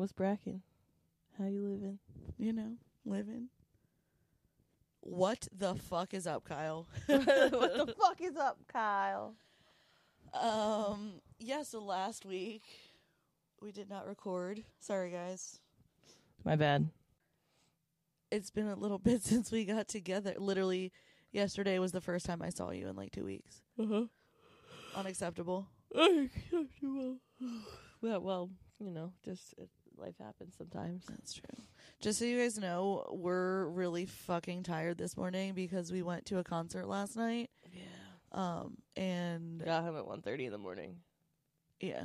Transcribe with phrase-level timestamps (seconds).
[0.00, 0.62] What's bracking?
[1.38, 1.98] How you living?
[2.38, 2.72] You know,
[3.04, 3.48] living.
[5.02, 6.88] What the fuck is up, Kyle?
[7.06, 9.34] what the fuck is up, Kyle?
[10.32, 12.62] Um, yeah, so last week
[13.60, 14.64] we did not record.
[14.78, 15.60] Sorry, guys.
[16.46, 16.88] My bad.
[18.30, 20.32] It's been a little bit since we got together.
[20.38, 20.92] Literally,
[21.30, 23.60] yesterday was the first time I saw you in like two weeks.
[23.78, 24.06] Uh-huh.
[24.96, 25.66] Unacceptable.
[25.94, 27.18] Unacceptable.
[28.00, 29.68] well, well, you know, just it,
[30.00, 31.04] life happens sometimes.
[31.08, 31.64] That's true.
[32.00, 36.38] Just so you guys know, we're really fucking tired this morning because we went to
[36.38, 37.50] a concert last night.
[37.72, 37.82] Yeah.
[38.32, 40.96] Um, and Got home at one thirty in the morning.
[41.80, 42.04] yeah,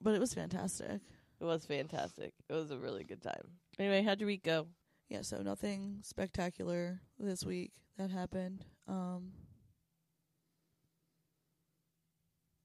[0.00, 1.00] but it was fantastic.
[1.40, 2.32] It was fantastic.
[2.48, 3.42] It was a really good time.
[3.78, 4.66] Anyway, how'd your week go?
[5.08, 8.64] Yeah, so nothing spectacular this week that happened.
[8.88, 9.32] Um,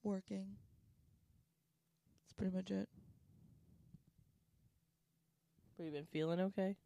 [0.04, 0.48] working.
[2.24, 2.90] That's pretty much it.
[5.78, 6.78] Have you been feeling okay?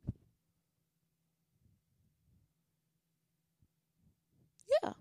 [4.83, 4.93] Yeah.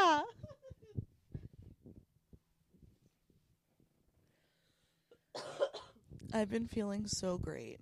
[0.00, 0.22] yeah.
[6.34, 7.78] I've been feeling so great.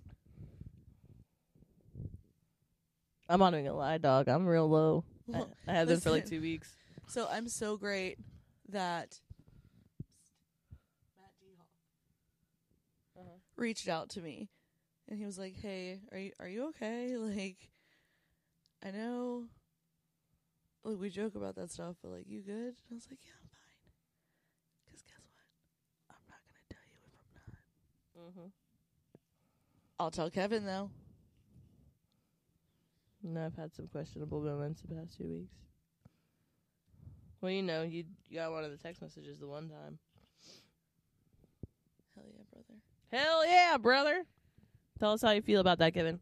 [3.27, 4.27] I'm not even gonna lie, dog.
[4.27, 5.03] I'm real low.
[5.33, 6.37] I, I have been for like Listen.
[6.37, 6.75] two weeks.
[7.07, 8.19] So I'm so great
[8.69, 9.19] that
[13.15, 13.40] Matt Uh-huh.
[13.55, 14.49] Reached out to me,
[15.07, 17.15] and he was like, "Hey, are you are you okay?
[17.17, 17.69] Like,
[18.83, 19.45] I know,
[20.83, 23.33] like we joke about that stuff, but like, you good?" And I was like, "Yeah,
[23.41, 23.91] I'm fine."
[24.85, 26.15] Because guess what?
[26.15, 28.41] I'm not gonna tell you if I'm not.
[28.41, 28.49] Mm-hmm.
[29.99, 30.89] I'll tell Kevin though.
[33.23, 35.53] No, I've had some questionable moments the past few weeks.
[37.39, 39.99] Well, you know, you, you got one of the text messages the one time.
[42.15, 42.79] Hell yeah, brother.
[43.11, 44.23] Hell yeah, brother.
[44.99, 46.19] Tell us how you feel about that, Kevin.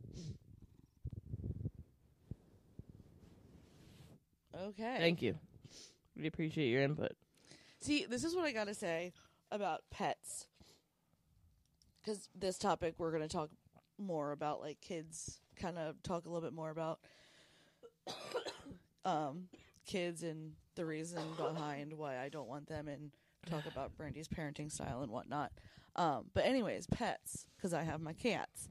[4.59, 4.95] Okay.
[4.97, 5.35] Thank you.
[6.17, 7.11] We appreciate your input.
[7.79, 9.13] See, this is what I gotta say
[9.51, 10.47] about pets.
[12.01, 13.49] Because this topic, we're gonna talk
[13.97, 15.39] more about like kids.
[15.55, 16.99] Kind of talk a little bit more about
[19.05, 19.47] um,
[19.85, 23.11] kids and the reason behind why I don't want them, and
[23.49, 25.51] talk about Brandi's parenting style and whatnot.
[25.95, 28.69] Um, but anyways, pets, because I have my cats.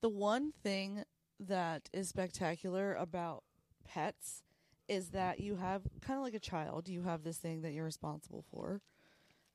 [0.00, 1.04] The one thing
[1.40, 3.44] that is spectacular about
[3.84, 4.42] pets
[4.88, 7.84] is that you have kind of like a child, you have this thing that you're
[7.84, 8.80] responsible for.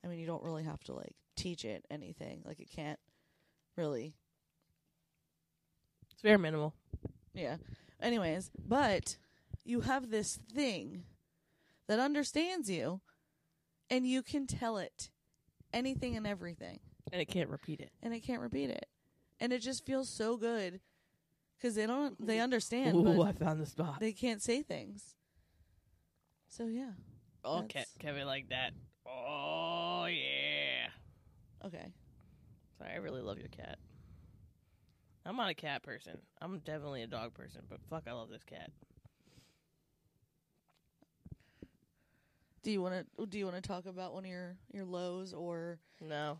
[0.03, 2.42] I mean, you don't really have to like teach it anything.
[2.46, 3.00] Like it can't
[3.75, 4.16] really,
[6.12, 6.74] It's very minimal.
[7.34, 7.58] yeah.
[8.02, 9.18] Anyways, but
[9.64, 11.04] you have this thing
[11.88, 13.02] that understands you
[13.90, 15.09] and you can tell it
[15.74, 16.80] anything and everything
[17.12, 17.92] And it can't repeat it.
[18.02, 18.86] and it can't repeat it.
[19.40, 20.80] And it just feels so good
[21.62, 24.00] cuz they don't they understand Ooh, but I found the spot.
[24.00, 25.16] they can't say things.
[26.50, 26.92] So yeah.
[27.44, 28.72] Oh, that's- Kevin like that.
[29.06, 30.88] Oh, yeah.
[31.66, 31.94] Okay.
[32.78, 33.80] Sorry, I really love your cat.
[35.26, 36.18] I'm not a cat person.
[36.42, 38.72] I'm definitely a dog person, but fuck, I love this cat.
[42.63, 45.34] Do you want to do you want to talk about one of your your lows
[45.34, 46.40] or No,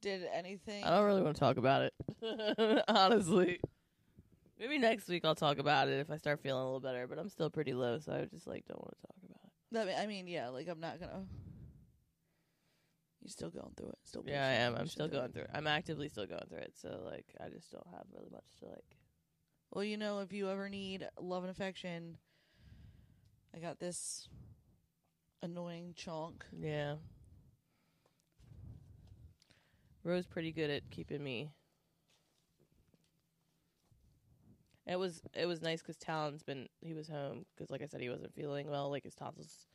[0.00, 0.84] did anything?
[0.84, 2.84] I don't really want to talk about it.
[2.88, 3.60] Honestly.
[4.58, 7.18] Maybe next week I'll talk about it if I start feeling a little better, but
[7.18, 9.96] I'm still pretty low, so I just like don't want to talk about it.
[9.96, 11.24] That I mean, yeah, like I'm not gonna.
[13.22, 13.98] You're still going through it.
[14.04, 14.24] Still.
[14.26, 14.72] Yeah, I am.
[14.72, 15.50] You I'm should still do going through it.
[15.54, 18.66] I'm actively still going through it, so like I just don't have really much to
[18.66, 18.96] like.
[19.70, 22.18] Well, you know, if you ever need love and affection,
[23.54, 24.28] I got this
[25.42, 26.44] annoying chunk.
[26.58, 26.96] Yeah.
[30.04, 31.50] Rose pretty good at keeping me.
[34.86, 38.00] It was it was nice because Talon's been he was home because like I said
[38.00, 39.66] he wasn't feeling well like his tonsils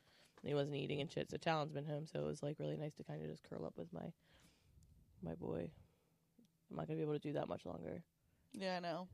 [0.44, 2.94] he wasn't eating and shit so Talon's been home so it was like really nice
[2.96, 4.12] to kind of just curl up with my
[5.24, 5.70] my boy.
[6.70, 8.02] I'm not gonna be able to do that much longer
[8.54, 9.08] Yeah, I know.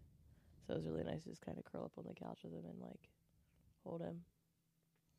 [0.66, 2.54] so it was really nice to just kind of curl up on the couch with
[2.54, 3.10] him and like
[3.84, 4.22] hold him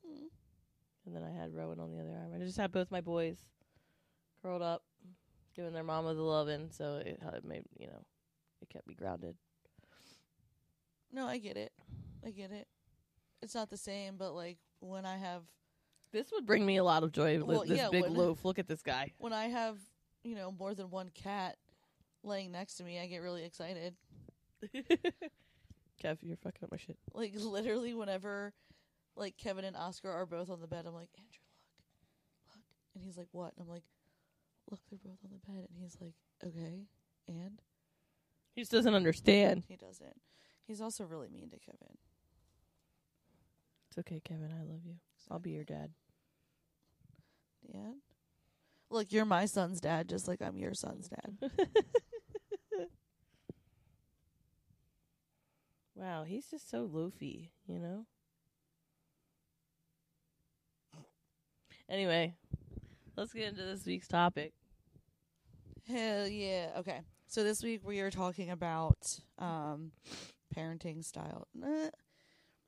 [0.05, 0.31] Mm.
[1.07, 2.33] And then I had Rowan on the other arm.
[2.35, 3.37] I just had both my boys
[4.43, 4.83] curled up,
[5.55, 6.69] giving their mama the loving.
[6.71, 8.05] So it, it made you know,
[8.61, 9.37] it kept me grounded.
[11.13, 11.73] No, I get it.
[12.25, 12.67] I get it.
[13.43, 15.43] It's not the same, but like when I have
[16.13, 17.43] This would bring me a lot of joy.
[17.43, 18.45] Well, this yeah, big when- loaf.
[18.45, 19.13] Look at this guy.
[19.19, 19.79] when I have
[20.23, 21.57] you know more than one cat
[22.23, 23.95] laying next to me, I get really excited.
[26.03, 26.97] Kev, you're fucking up my shit.
[27.15, 28.53] Like literally, whenever
[29.17, 31.45] like Kevin and Oscar are both on the bed, I'm like Andrew,
[32.49, 32.65] look, look,
[32.95, 33.85] And he's like, "What?" And I'm like,
[34.71, 36.15] "Look, they're both on the bed." And he's like,
[36.45, 36.87] "Okay."
[37.29, 37.61] And
[38.55, 39.65] He just doesn't understand.
[39.69, 40.21] he doesn't.
[40.67, 41.97] He's also really mean to Kevin.
[43.89, 44.51] It's okay, Kevin.
[44.53, 44.97] I love you.
[45.31, 45.91] I'll be your dad.
[47.73, 47.95] Dad?
[48.91, 51.51] Look, you're my son's dad, just like I'm your son's dad.
[55.95, 58.07] Wow, he's just so loafy, you know?
[61.89, 62.35] Anyway,
[63.17, 64.53] let's get into this week's topic.
[65.89, 66.71] Hell yeah.
[66.79, 67.01] Okay.
[67.27, 69.93] So this week we are talking about um
[70.57, 71.91] parenting style We're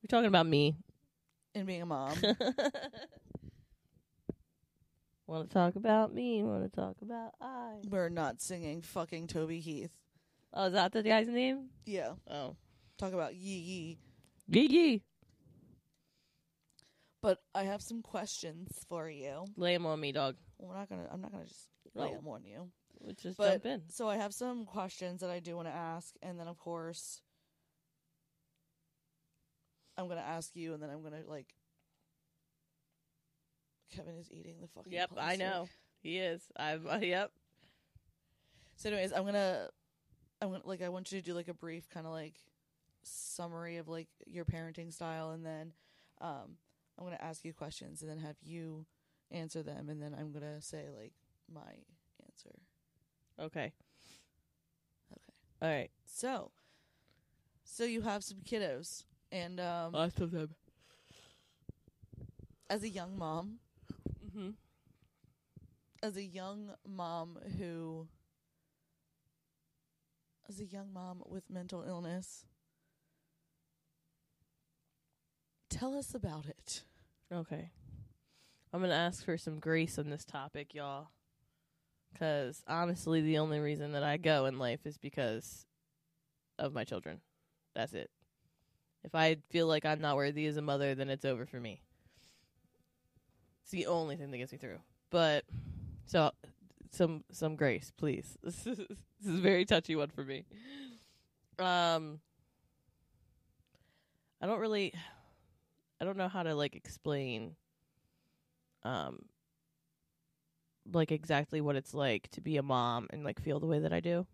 [0.08, 0.76] talking about me.
[1.54, 2.16] and being a mom.
[5.26, 6.42] Want to talk about me?
[6.42, 7.76] Want to talk about I?
[7.88, 9.90] We're not singing fucking Toby Keith.
[10.52, 11.70] Oh, is that the guy's name?
[11.86, 12.12] Yeah.
[12.30, 12.56] Oh,
[12.98, 13.98] Talk about yee yee.
[14.48, 15.02] yee yee.
[17.24, 19.46] But I have some questions for you.
[19.56, 20.36] Lay 'em on me, dog.
[20.58, 21.08] Well, we're not gonna.
[21.10, 22.70] I'm not gonna just lay them on you.
[23.00, 23.82] Let's just But jump in.
[23.88, 27.22] so I have some questions that I do want to ask, and then of course
[29.96, 31.54] I'm gonna ask you, and then I'm gonna like.
[33.90, 34.92] Kevin is eating the fucking.
[34.92, 35.38] Yep, I plastic.
[35.40, 35.68] know
[36.02, 36.42] he is.
[36.56, 36.86] I'm.
[36.86, 37.32] Uh, yep.
[38.76, 39.70] So, anyways, I'm gonna,
[40.42, 42.34] I'm gonna like I want you to do like a brief kind of like
[43.02, 45.72] summary of like your parenting style, and then
[46.20, 46.58] um,
[46.98, 48.86] I'm gonna ask you questions, and then have you
[49.30, 51.12] answer them, and then I'm gonna say like
[51.52, 51.60] my
[52.26, 52.54] answer.
[53.40, 53.72] Okay.
[55.12, 55.32] Okay.
[55.62, 55.90] All right.
[56.06, 56.50] So,
[57.64, 60.50] so you have some kiddos, and um, Lots of them.
[62.70, 63.58] as a young mom,
[64.26, 64.50] Mm-hmm.
[66.02, 68.06] as a young mom who,
[70.48, 72.44] as a young mom with mental illness,
[75.74, 76.82] tell us about it.
[77.32, 77.70] Okay.
[78.72, 81.08] I'm going to ask for some grace on this topic, y'all.
[82.12, 85.66] Because honestly, the only reason that I go in life is because
[86.60, 87.20] of my children.
[87.74, 88.08] That's it.
[89.02, 91.82] If I feel like I'm not worthy as a mother, then it's over for me.
[93.62, 94.78] It's the only thing that gets me through.
[95.10, 95.44] But,
[96.06, 96.30] so,
[96.90, 98.38] some some grace, please.
[98.44, 100.44] This is, this is a very touchy one for me.
[101.58, 102.20] Um,
[104.40, 104.92] I don't really,
[106.00, 107.56] I don't know how to like explain
[108.82, 109.20] um
[110.92, 113.92] like exactly what it's like to be a mom and like feel the way that
[113.92, 114.26] I do.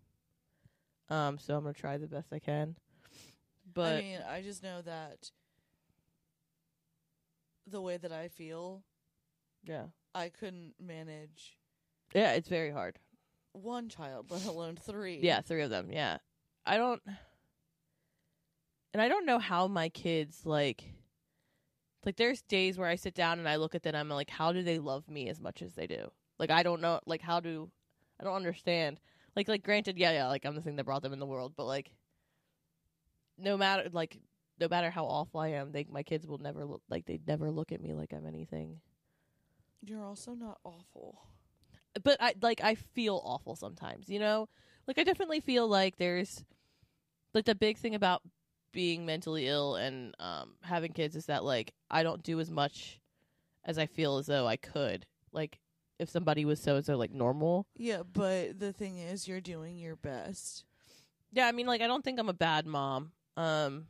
[1.09, 2.75] Um so I'm going to try the best I can.
[3.73, 5.31] But I mean, I just know that
[7.67, 8.83] the way that I feel,
[9.63, 9.85] yeah.
[10.13, 11.57] I couldn't manage
[12.13, 12.99] Yeah, it's very hard.
[13.53, 15.19] one child, let alone three.
[15.21, 15.89] Yeah, three of them.
[15.91, 16.17] Yeah.
[16.65, 17.01] I don't
[18.93, 20.83] and I don't know how my kids like
[22.05, 24.29] like there's days where I sit down and I look at them and I'm like
[24.29, 26.11] how do they love me as much as they do?
[26.39, 27.69] Like I don't know like how do
[28.19, 28.99] I don't understand.
[29.35, 31.53] Like like granted, yeah, yeah, like I'm the thing that brought them in the world,
[31.55, 31.91] but like
[33.37, 34.17] no matter like
[34.59, 37.49] no matter how awful I am, they my kids will never look like they never
[37.51, 38.79] look at me like I'm anything.
[39.81, 41.23] You're also not awful.
[42.03, 44.47] but I like I feel awful sometimes, you know?
[44.87, 46.43] Like I definitely feel like there's
[47.33, 48.21] like the big thing about
[48.71, 52.99] being mentally ill and um having kids is that like I don't do as much
[53.65, 55.05] as I feel as though I could.
[55.31, 55.59] Like
[55.99, 57.67] if somebody was so so like normal.
[57.75, 60.65] Yeah, but the thing is, you're doing your best.
[61.31, 63.11] Yeah, I mean like I don't think I'm a bad mom.
[63.37, 63.85] Um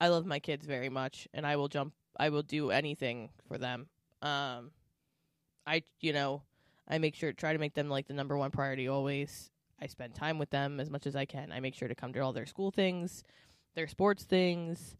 [0.00, 3.58] I love my kids very much and I will jump I will do anything for
[3.58, 3.88] them.
[4.22, 4.70] Um
[5.66, 6.42] I you know,
[6.88, 9.50] I make sure try to make them like the number one priority always.
[9.80, 11.52] I spend time with them as much as I can.
[11.52, 13.24] I make sure to come to all their school things,
[13.74, 14.96] their sports things.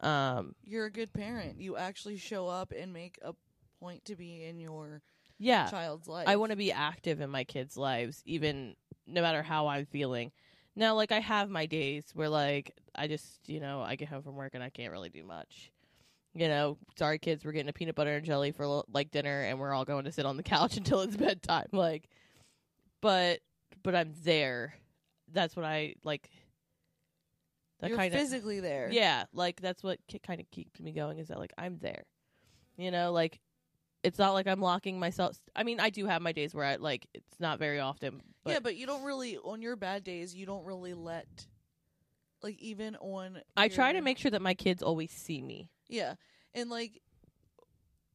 [0.00, 1.60] Um You're a good parent.
[1.60, 3.34] You actually show up and make a
[3.80, 5.02] point to be in your
[5.40, 5.68] yeah.
[5.68, 6.28] child's life.
[6.28, 10.30] I want to be active in my kids' lives, even no matter how I'm feeling.
[10.76, 14.22] Now, like I have my days where, like, I just, you know, I get home
[14.22, 15.72] from work and I can't really do much.
[16.34, 19.58] You know, sorry, kids, we're getting a peanut butter and jelly for like dinner, and
[19.58, 21.66] we're all going to sit on the couch until it's bedtime.
[21.72, 22.08] Like,
[23.00, 23.40] but,
[23.82, 24.74] but I'm there.
[25.32, 26.28] That's what I like.
[27.80, 28.90] That You're kind of physically there.
[28.92, 32.04] yeah, like that's what ki- kind of keeps me going is that like I'm there.
[32.76, 33.40] You know, like
[34.02, 35.38] it's not like I'm locking myself.
[35.54, 38.50] I mean, I do have my days where I like it's not very often, but
[38.50, 40.34] yeah, but you don't really on your bad days.
[40.34, 41.46] You don't really let,
[42.42, 43.40] like, even on.
[43.56, 45.70] I try to make sure that my kids always see me.
[45.88, 46.14] Yeah,
[46.54, 47.00] and like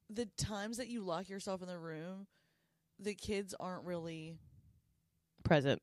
[0.10, 2.28] the times that you lock yourself in the room,
[3.00, 4.38] the kids aren't really.
[5.46, 5.82] Present.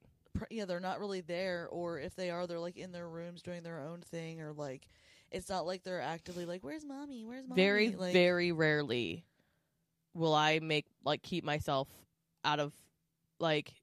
[0.50, 3.62] Yeah, they're not really there, or if they are, they're like in their rooms doing
[3.62, 4.88] their own thing, or like
[5.31, 7.25] it's not like they're actively like, "Where's mommy?
[7.25, 9.25] Where's mommy?" Very, like, very rarely
[10.14, 11.88] will I make like keep myself
[12.45, 12.73] out of
[13.38, 13.75] like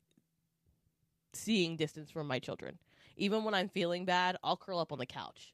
[1.34, 2.78] seeing distance from my children.
[3.16, 5.54] Even when I'm feeling bad, I'll curl up on the couch.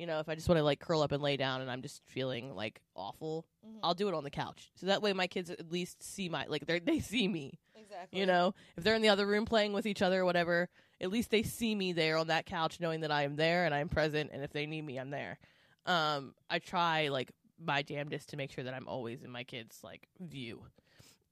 [0.00, 1.82] You know, if I just want to like curl up and lay down and I'm
[1.82, 3.44] just feeling like awful,
[3.82, 4.70] I'll do it on the couch.
[4.76, 7.58] So that way my kids at least see my like they they see me.
[7.76, 8.18] exactly.
[8.18, 10.70] You know, if they're in the other room playing with each other or whatever,
[11.02, 13.74] at least they see me there on that couch knowing that I am there and
[13.74, 15.38] I'm present and if they need me, I'm there.
[15.84, 19.80] Um I try like my damnedest to make sure that I'm always in my kids
[19.84, 20.62] like view.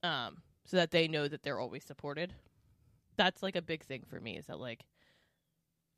[0.03, 2.35] Um so that they know that they're always supported.
[3.17, 4.85] That's like a big thing for me is that like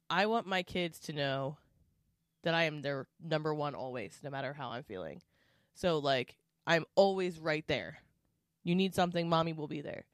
[0.08, 1.56] I want my kids to know
[2.42, 5.20] that I am their number one always, no matter how I'm feeling.
[5.74, 7.98] So like I'm always right there.
[8.62, 10.04] You need something, mommy will be there.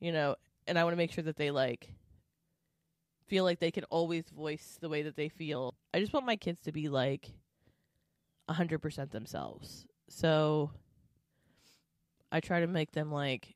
[0.00, 0.36] You know,
[0.66, 1.88] and I want to make sure that they like
[3.26, 5.74] feel like they can always voice the way that they feel.
[5.92, 7.30] I just want my kids to be like
[8.48, 9.86] a 100% themselves.
[10.08, 10.70] So
[12.32, 13.54] I try to make them like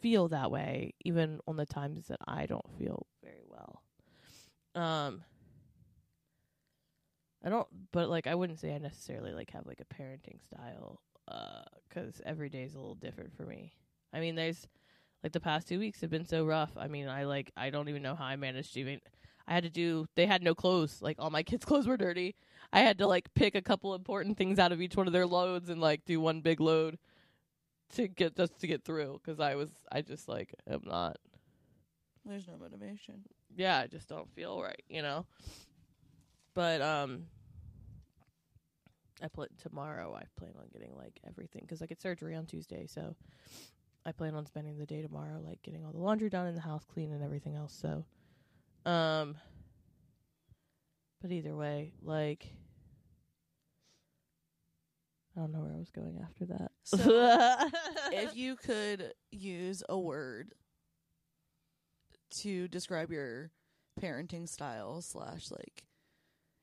[0.00, 3.82] feel that way even on the times that I don't feel very well.
[4.74, 5.22] Um
[7.44, 11.00] I don't but like I wouldn't say I necessarily like have like a parenting style
[11.28, 13.72] uh cuz every day is a little different for me.
[14.12, 14.68] I mean there's
[15.22, 16.72] like the past 2 weeks have been so rough.
[16.76, 19.00] I mean I like I don't even know how I managed to even
[19.46, 21.02] I had to do they had no clothes.
[21.02, 22.34] Like all my kids clothes were dirty.
[22.72, 25.26] I had to like pick a couple important things out of each one of their
[25.26, 26.98] loads and like do one big load
[27.90, 31.16] to get just to get through cuz I was I just like am not
[32.24, 33.24] There's no motivation.
[33.54, 35.26] yeah, I just don't feel right, you know.
[36.54, 37.24] But um,
[39.22, 40.14] I put tomorrow.
[40.14, 43.14] I plan on getting like everything because I get surgery on Tuesday, so
[44.04, 46.60] I plan on spending the day tomorrow, like getting all the laundry done in the
[46.60, 47.72] house, clean and everything else.
[47.72, 48.04] So,
[48.90, 49.36] um,
[51.20, 52.46] but either way, like.
[55.34, 56.72] I don't know where I was going after that.
[56.82, 56.98] So,
[58.12, 60.52] if you could use a word
[62.40, 63.50] to describe your
[63.98, 65.84] parenting style slash like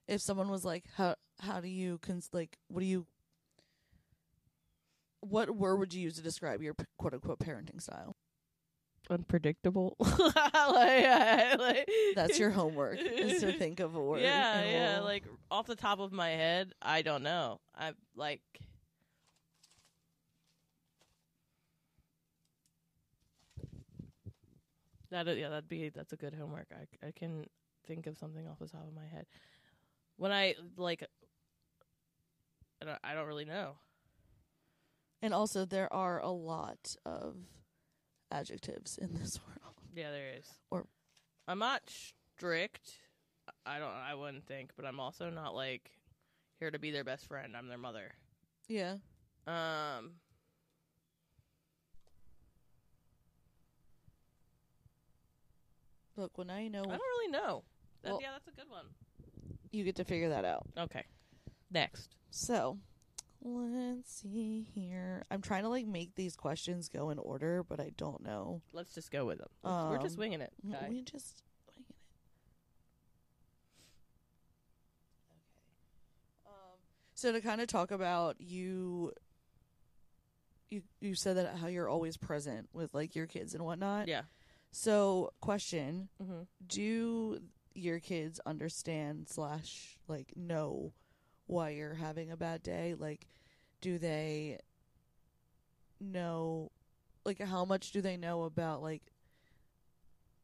[0.10, 3.06] if someone was like how how do you cons- like what do you
[5.22, 8.16] what word would you use to describe your quote unquote parenting style
[9.10, 9.96] unpredictable.
[10.00, 10.16] like,
[10.54, 14.96] I- like- that's your homework is to think of a word Yeah, yeah.
[14.98, 17.60] we'll- Like off the top of my head, I don't know.
[17.76, 18.42] I like.
[25.12, 26.68] That yeah, that'd be that's a good homework.
[26.72, 27.46] I I can
[27.88, 29.26] think of something off the top of my head.
[30.20, 31.02] When I like,
[32.82, 33.78] I don't, I don't really know.
[35.22, 37.38] and also there are a lot of
[38.30, 40.46] adjectives in this world Yeah, there is.
[40.72, 40.88] Or-
[41.48, 41.84] I'm not
[42.36, 42.92] strict.
[43.66, 43.90] I don't.
[43.94, 45.90] I wouldn't think, but I'm also not like
[46.60, 47.56] here to be their best friend.
[47.56, 48.12] I'm their mother.
[48.68, 48.96] yeah
[49.48, 50.12] Um.
[56.18, 57.64] look well now you know I don't really know.
[58.04, 58.86] That, Well- yeah, that's a good one.
[59.72, 61.04] You get to figure that out Okay.
[61.72, 62.16] Next.
[62.32, 62.78] So,
[63.44, 65.24] let's see here.
[65.32, 68.62] I'm trying to like make these questions go in order, but I don't know.
[68.74, 69.48] Let's just go with them.
[69.64, 70.52] We're just Um, winging it.
[70.74, 70.90] Okay.
[70.90, 71.96] We just wing it.
[75.30, 75.44] Okay.
[76.48, 76.78] Um,
[77.14, 79.12] so to kind of talk about you,
[80.70, 84.08] you you said that how you're always present with like your kids and whatnot.
[84.08, 84.24] Yeah.
[84.72, 86.42] So, question: Mm-hmm.
[86.68, 87.40] Do
[87.74, 90.94] your kids understand slash like know
[91.48, 92.96] why you're having a bad day?
[92.98, 93.28] Like,
[93.82, 94.60] do they
[96.00, 96.72] know?
[97.26, 99.04] Like, how much do they know about like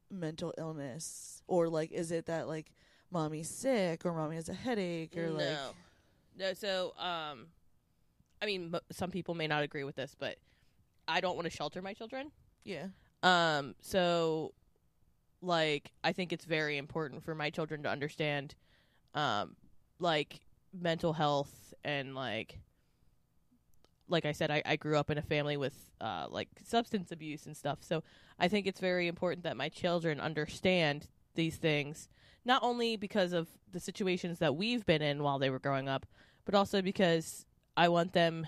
[0.10, 2.72] mental illness, or like, is it that like
[3.12, 5.46] mommy's sick or mommy has a headache or like?
[5.46, 5.72] no.
[6.38, 6.54] No.
[6.54, 7.48] So, um,
[8.42, 10.38] I mean, some people may not agree with this, but
[11.08, 12.32] I don't want to shelter my children.
[12.64, 12.88] Yeah.
[13.24, 14.54] Um, so
[15.46, 18.56] like I think it's very important for my children to understand
[19.14, 19.56] um
[20.00, 20.42] like
[20.74, 22.60] mental health and like
[24.08, 27.46] like I said, I, I grew up in a family with uh like substance abuse
[27.46, 27.80] and stuff.
[27.82, 28.04] So
[28.40, 32.08] I think it's very important that my children understand these things,
[32.44, 36.06] not only because of the situations that we've been in while they were growing up,
[36.46, 38.48] but also because I want them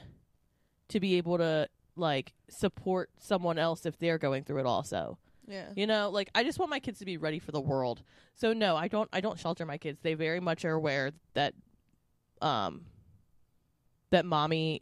[0.89, 5.17] to be able to like support someone else if they're going through it also.
[5.47, 5.69] Yeah.
[5.75, 8.03] You know, like I just want my kids to be ready for the world.
[8.35, 9.99] So no, I don't I don't shelter my kids.
[10.01, 11.53] They very much are aware that
[12.41, 12.85] um
[14.11, 14.81] that mommy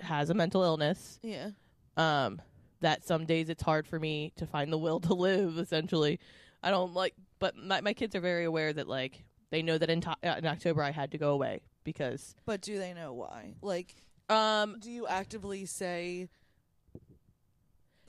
[0.00, 1.18] has a mental illness.
[1.22, 1.50] Yeah.
[1.96, 2.40] Um
[2.80, 6.18] that some days it's hard for me to find the will to live essentially.
[6.62, 9.90] I don't like but my my kids are very aware that like they know that
[9.90, 13.12] in, to- uh, in October I had to go away because But do they know
[13.14, 13.54] why?
[13.62, 13.94] Like,
[14.28, 16.28] Um, Do you actively say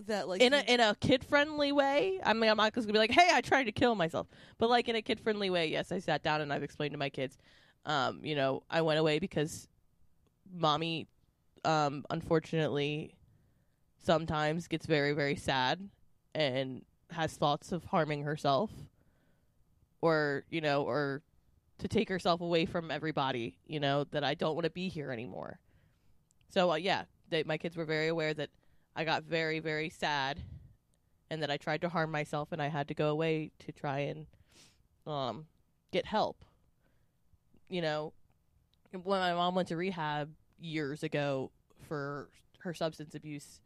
[0.07, 2.19] that like in a in a kid friendly way.
[2.23, 4.27] I mean, I'm not just gonna be like, "Hey, I tried to kill myself,"
[4.57, 5.67] but like in a kid friendly way.
[5.67, 7.37] Yes, I sat down and I've explained to my kids.
[7.85, 9.67] Um, you know, I went away because
[10.53, 11.07] mommy,
[11.65, 13.15] um, unfortunately,
[14.03, 15.89] sometimes gets very very sad
[16.33, 18.71] and has thoughts of harming herself,
[20.01, 21.21] or you know, or
[21.79, 23.57] to take herself away from everybody.
[23.67, 25.59] You know that I don't want to be here anymore.
[26.49, 28.49] So uh, yeah, they, my kids were very aware that
[28.95, 30.41] I got very, very sad
[31.29, 33.99] and that I tried to harm myself and I had to go away to try
[33.99, 34.25] and
[35.07, 35.45] um
[35.91, 36.43] get help.
[37.69, 38.13] You know,
[38.91, 40.29] when my mom went to rehab
[40.59, 41.51] years ago
[41.87, 42.29] for
[42.59, 43.61] her substance abuse,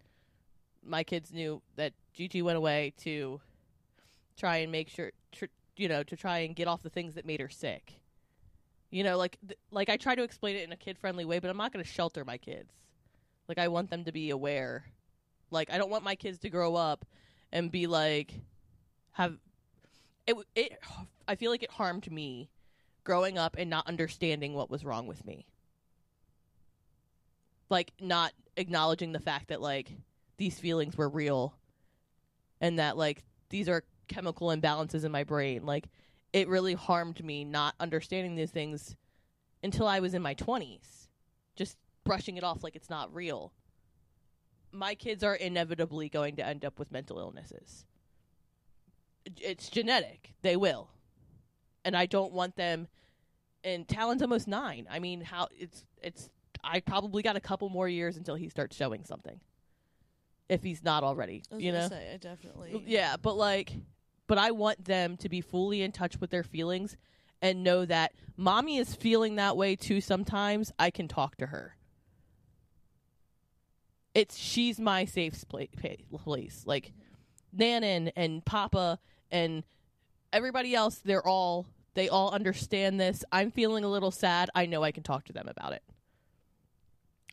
[0.86, 3.42] my kids knew that Gigi went away to
[4.38, 7.26] try and make sure tr- you know, to try and get off the things that
[7.26, 7.94] made her sick.
[8.92, 11.50] You know, like th- like I try to explain it in a kid-friendly way, but
[11.50, 12.72] I'm not going to shelter my kids.
[13.48, 14.86] Like I want them to be aware
[15.52, 17.06] like I don't want my kids to grow up
[17.52, 18.34] and be like
[19.12, 19.38] have
[20.28, 20.80] it it
[21.28, 22.50] I feel like it harmed me
[23.04, 25.46] growing up and not understanding what was wrong with me.
[27.70, 29.92] Like not acknowledging the fact that like
[30.38, 31.56] these feelings were real
[32.62, 35.66] and that like these are chemical imbalances in my brain.
[35.66, 35.88] Like
[36.34, 38.96] it really harmed me not understanding these things
[39.64, 41.08] until I was in my 20s.
[41.56, 43.54] Just brushing it off like it's not real
[44.76, 47.86] my kids are inevitably going to end up with mental illnesses.
[49.42, 50.34] It's genetic.
[50.42, 50.90] They will.
[51.84, 52.88] And I don't want them
[53.66, 54.88] and Talon's almost 9.
[54.90, 56.30] I mean, how it's it's
[56.64, 59.42] I probably got a couple more years until he starts showing something.
[60.48, 61.90] If he's not already, I was you know.
[61.90, 63.74] say, I definitely Yeah, but like
[64.28, 66.96] but I want them to be fully in touch with their feelings
[67.42, 70.72] and know that mommy is feeling that way too sometimes.
[70.80, 71.76] I can talk to her
[74.16, 76.64] it's she's my safe place.
[76.66, 76.94] Like
[77.56, 78.98] Nanan and Papa
[79.30, 79.64] and
[80.34, 83.24] everybody else, they're all they all understand this.
[83.32, 84.50] I'm feeling a little sad.
[84.56, 85.84] I know I can talk to them about it.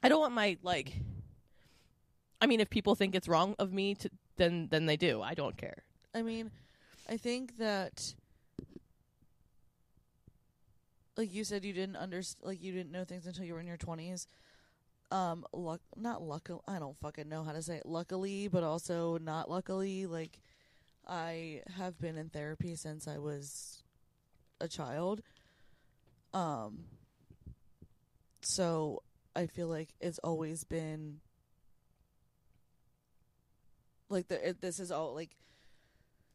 [0.02, 0.92] I don't want my like.
[2.40, 5.22] I mean, if people think it's wrong of me, to then then they do.
[5.22, 5.84] I don't care.
[6.14, 6.50] I mean,
[7.08, 8.14] I think that
[11.16, 13.66] like you said you didn't understand like you didn't know things until you were in
[13.66, 14.26] your 20s.
[15.12, 19.18] Um luck not luckily I don't fucking know how to say it luckily, but also
[19.18, 20.38] not luckily like
[21.06, 23.82] I have been in therapy since I was
[24.58, 25.20] a child.
[26.32, 26.84] Um
[28.40, 29.02] so
[29.36, 31.20] I feel like it's always been
[34.08, 35.36] like the, it, this is all like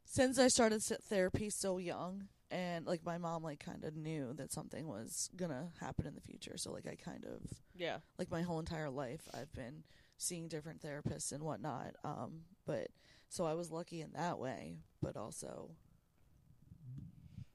[0.06, 4.52] since I started therapy so young and like my mom like kind of knew that
[4.52, 7.42] something was gonna happen in the future so like I kind of
[7.76, 7.98] Yeah.
[8.18, 9.84] like my whole entire life I've been
[10.18, 12.88] seeing different therapists and whatnot um but
[13.30, 15.72] so I was lucky in that way but also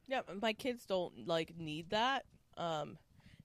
[0.07, 2.24] Yeah, my kids don't like need that.
[2.57, 2.98] Um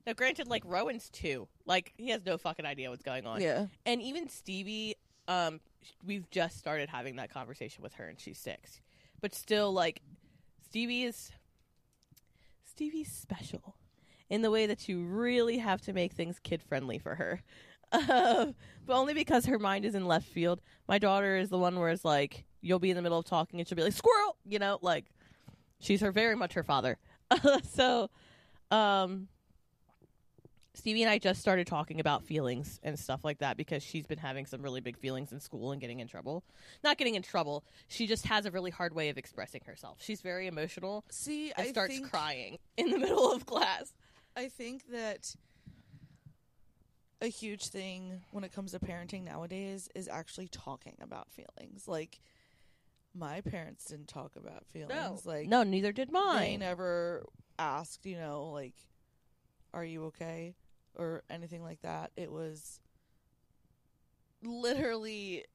[0.05, 1.47] now granted like Rowan's 2.
[1.65, 3.41] Like he has no fucking idea what's going on.
[3.41, 4.95] yeah and even Stevie,
[5.27, 5.59] um,
[6.05, 8.79] we've just started having that conversation with her, and she's six,
[9.21, 10.01] but still, like,
[10.77, 11.31] Stevie is
[12.63, 13.77] Stevie's special
[14.29, 17.41] in the way that you really have to make things kid friendly for her,
[17.91, 18.45] uh,
[18.85, 20.61] but only because her mind is in left field.
[20.87, 23.59] My daughter is the one where it's like you'll be in the middle of talking,
[23.59, 25.05] and she'll be like squirrel, you know, like
[25.79, 26.99] she's her very much her father.
[27.73, 28.11] so,
[28.69, 29.29] um.
[30.77, 34.19] Stevie and I just started talking about feelings and stuff like that because she's been
[34.19, 36.43] having some really big feelings in school and getting in trouble.
[36.83, 37.65] Not getting in trouble.
[37.87, 39.97] She just has a really hard way of expressing herself.
[39.99, 43.91] She's very emotional see and I starts think crying in the middle of class.
[44.35, 45.35] I think that
[47.23, 51.87] a huge thing when it comes to parenting nowadays is actually talking about feelings.
[51.87, 52.19] Like
[53.15, 55.25] my parents didn't talk about feelings.
[55.25, 56.39] Like no, neither did mine.
[56.39, 57.25] they never
[57.57, 58.75] asked, you know, like
[59.73, 60.53] are you okay
[60.97, 62.11] or anything like that.
[62.17, 62.79] It was
[64.43, 65.45] literally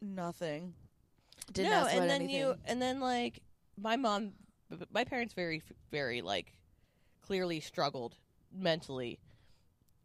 [0.00, 0.74] nothing.
[1.52, 2.36] Didn't no, ask about and then anything.
[2.36, 3.40] you and then like
[3.80, 4.32] my mom,
[4.70, 6.52] b- b- my parents very very like
[7.22, 8.16] clearly struggled
[8.52, 9.18] mentally.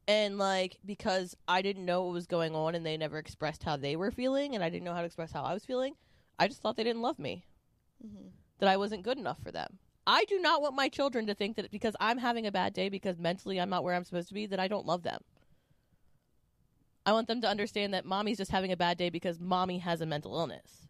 [0.08, 3.76] And like because I didn't know what was going on and they never expressed how
[3.78, 5.96] they were feeling and I didn't know how to express how I was feeling,
[6.40, 7.46] I just thought they didn't love me.
[8.06, 8.28] Mm-hmm.
[8.60, 9.80] that I wasn't good enough for them.
[10.08, 12.90] I do not want my children to think that because I'm having a bad day
[12.90, 15.22] because mentally I'm not where I'm supposed to be that I don't love them.
[17.06, 20.02] I want them to understand that mommy's just having a bad day because mommy has
[20.02, 20.88] a mental illness.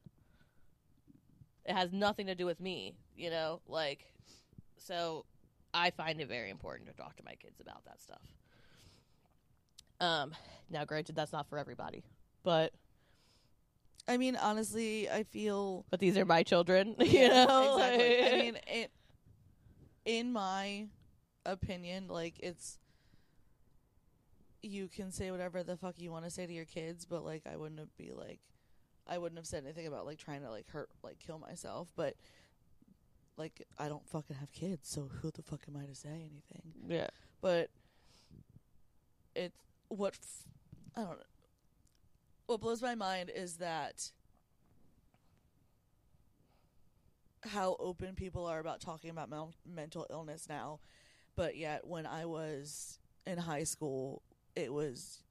[1.65, 4.05] It has nothing to do with me, you know, like
[4.77, 5.25] so
[5.73, 8.21] I find it very important to talk to my kids about that stuff.
[9.99, 10.33] Um,
[10.69, 12.03] now, granted, that's not for everybody,
[12.43, 12.73] but
[14.07, 16.95] I mean, honestly, I feel but these are my children.
[16.99, 18.23] You Yeah, know, exactly.
[18.23, 18.91] I mean, it,
[20.05, 20.87] in my
[21.45, 22.77] opinion, like it's
[24.61, 27.43] you can say whatever the fuck you want to say to your kids, but like
[27.51, 28.39] I wouldn't have be like
[29.07, 32.15] I wouldn't have said anything about like trying to like hurt like kill myself, but
[33.37, 36.73] like I don't fucking have kids, so who the fuck am I to say anything?
[36.87, 37.07] yeah,
[37.41, 37.69] But
[39.35, 39.57] it's
[39.89, 40.43] what f-
[40.95, 41.23] I don't know.
[42.47, 44.11] What blows my mind is that
[47.47, 50.79] how open people are about talking about mel- mental illness now,
[51.35, 54.21] but yet when I was in high school,
[54.55, 55.23] it was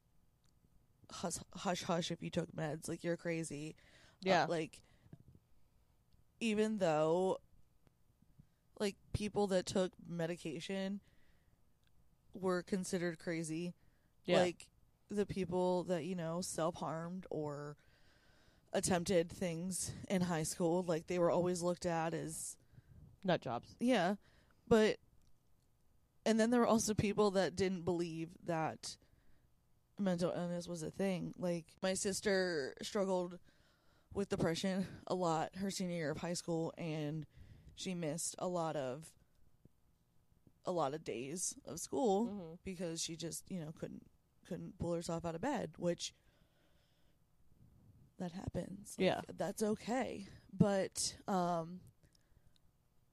[1.11, 3.74] hush hush, hush if you took meds, like you're crazy.
[4.24, 4.81] Uh, yeah, like
[6.40, 7.38] even though
[8.81, 11.00] like people that took medication
[12.35, 13.72] were considered crazy
[14.24, 14.66] yeah, like
[15.11, 17.77] the people that you know self-harmed or
[18.74, 22.56] attempted things in high school like they were always looked at as
[23.22, 23.74] nut jobs.
[23.80, 24.16] yeah
[24.68, 24.96] but
[26.26, 28.96] and then there were also people that didn't believe that
[29.98, 33.38] mental illness was a thing like my sister struggled
[34.12, 37.26] with depression a lot her senior year of high school and
[37.76, 39.06] she missed a lot of
[40.66, 42.54] a lot of days of school Mm-hmm.
[42.64, 44.02] because she just you know couldn't
[44.48, 46.12] couldn't pull herself out of bed which
[48.18, 48.94] that happens.
[48.98, 49.20] Like, Yeah.
[49.37, 50.27] that's okay.
[50.57, 51.81] But um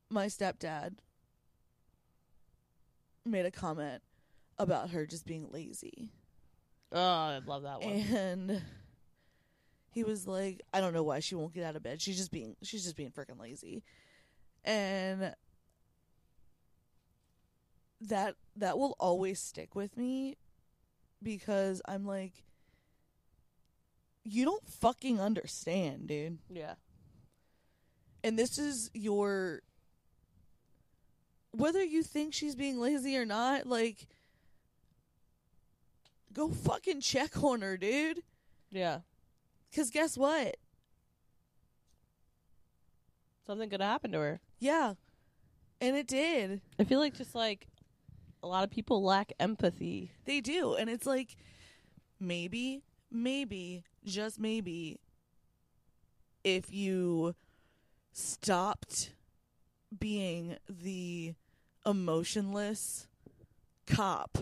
[0.10, 0.96] my stepdad
[3.26, 4.02] made a comment
[4.58, 6.10] about her just being lazy.
[6.92, 7.94] Oh, I love that one.
[7.94, 8.62] and
[9.94, 12.02] he was like i don't know why she won't get out of bed.
[12.02, 13.84] She's just being she's just being freaking lazy.
[14.64, 15.34] And
[18.02, 20.36] that that will always stick with me
[21.22, 22.44] because i'm like
[24.24, 26.76] you don't fucking understand dude yeah,
[28.24, 29.62] and this is your
[31.52, 34.08] whether you think she's being lazy or not like
[36.34, 38.22] go fucking check on her dude
[38.72, 39.00] yeah.
[39.70, 40.56] Because guess what?
[43.46, 44.40] Something could happen to her.
[44.60, 44.94] Yeah.
[45.80, 46.62] And it did.
[46.80, 47.68] I feel like just like
[48.42, 50.12] a lot of people lack empathy.
[50.26, 50.76] They do.
[50.76, 51.36] And it's like,
[52.20, 55.00] maybe, maybe, just maybe,
[56.44, 57.36] if you
[58.14, 59.14] stopped
[59.98, 61.34] being the
[61.86, 63.08] emotionless
[63.86, 64.38] cop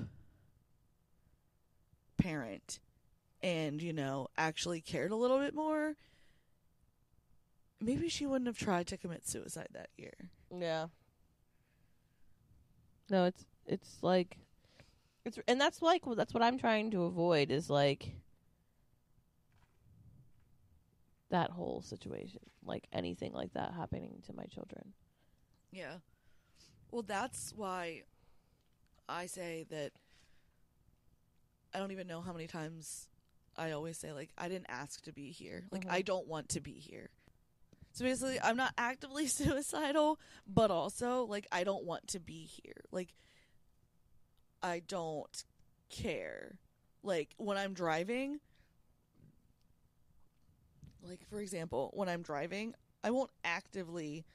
[2.17, 2.79] parent
[3.41, 5.95] and, you know, actually cared a little bit more,
[7.82, 10.29] maybe she wouldn't have tried to commit suicide that year.
[10.55, 10.88] Yeah.
[13.10, 14.38] No, it's it's like
[15.25, 18.13] it's and that's like that's what I'm trying to avoid is like
[21.29, 24.93] that whole situation, like anything like that happening to my children.
[25.71, 25.95] Yeah.
[26.91, 28.03] Well, that's why
[29.07, 29.91] I say that
[31.73, 33.07] I don't even know how many times
[33.55, 35.67] I always say, like, I didn't ask to be here.
[35.71, 35.91] Like, Mhm.
[35.91, 37.09] I don't want to be here.
[37.91, 42.85] So basically, I'm not actively suicidal, but also, like, I don't want to be here.
[42.91, 43.13] Like,
[44.63, 45.43] I don't
[45.89, 46.57] care.
[47.03, 48.39] Like, when I'm driving,
[51.03, 54.25] like, for example, when I'm driving, I won't actively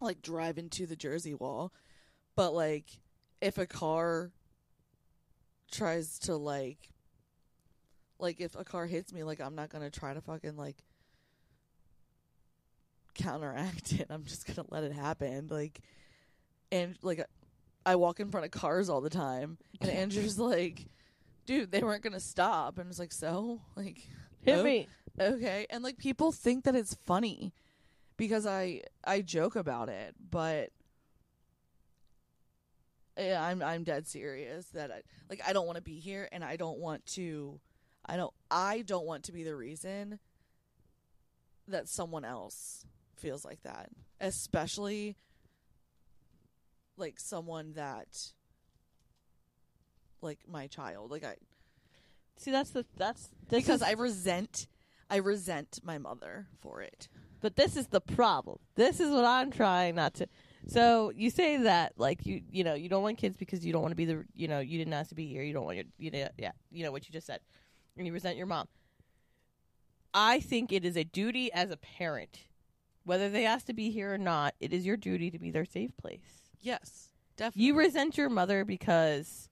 [0.00, 1.72] like drive into the Jersey wall,
[2.36, 2.86] but like
[3.40, 4.30] if a car
[5.70, 6.90] tries to like
[8.18, 10.76] like if a car hits me, like I'm not gonna try to fucking like
[13.14, 14.06] counteract it.
[14.10, 15.48] I'm just gonna let it happen.
[15.50, 15.80] Like
[16.72, 17.24] and like
[17.84, 20.86] I walk in front of cars all the time and Andrew's like,
[21.46, 23.60] dude, they weren't gonna stop and it's like, so?
[23.76, 24.06] Like
[24.42, 24.64] Hit Oh.
[24.64, 24.88] me.
[25.18, 27.52] Okay, and like people think that it's funny
[28.16, 30.70] because I I joke about it, but
[33.18, 36.42] yeah, I'm I'm dead serious that I like I don't want to be here and
[36.44, 37.60] I don't want to
[38.06, 40.18] I don't I don't want to be the reason
[41.68, 45.16] that someone else feels like that, especially
[46.96, 48.32] like someone that
[50.22, 51.10] like my child.
[51.10, 51.34] Like I
[52.40, 54.66] See, that's the that's this because is, I resent
[55.10, 57.08] I resent my mother for it.
[57.42, 58.58] But this is the problem.
[58.76, 60.26] This is what I'm trying not to.
[60.66, 63.82] So you say that like you you know you don't want kids because you don't
[63.82, 65.42] want to be the you know you didn't ask to be here.
[65.42, 67.40] You don't want your you know yeah you know what you just said,
[67.98, 68.68] and you resent your mom.
[70.14, 72.40] I think it is a duty as a parent,
[73.04, 74.54] whether they ask to be here or not.
[74.60, 76.48] It is your duty to be their safe place.
[76.58, 77.64] Yes, definitely.
[77.64, 79.49] You resent your mother because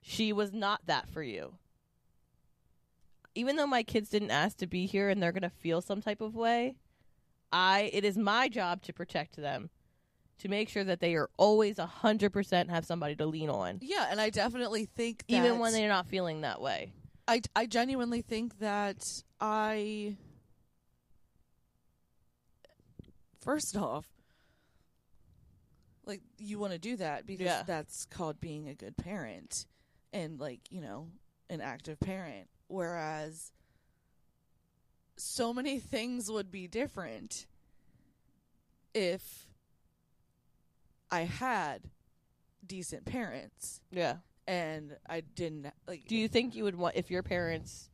[0.00, 1.54] she was not that for you.
[3.34, 6.02] Even though my kids didn't ask to be here and they're going to feel some
[6.02, 6.76] type of way,
[7.52, 9.70] I it is my job to protect them.
[10.38, 13.78] To make sure that they are always a hundred percent have somebody to lean on,
[13.82, 16.94] Yeah, and I definitely think that even when they're not feeling that way.
[17.28, 19.04] I I genuinely think that
[19.38, 20.16] I
[23.42, 24.06] first off
[26.06, 27.62] like you want to do that because Yeah.
[27.66, 29.66] that's called being a good parent
[30.12, 31.08] and like, you know,
[31.48, 33.50] an active parent whereas
[35.16, 37.46] so many things would be different
[38.94, 39.46] if
[41.10, 41.82] I had
[42.66, 44.16] decent parents Yeah.
[44.46, 47.90] and I didn't like Do you think you would want if your parents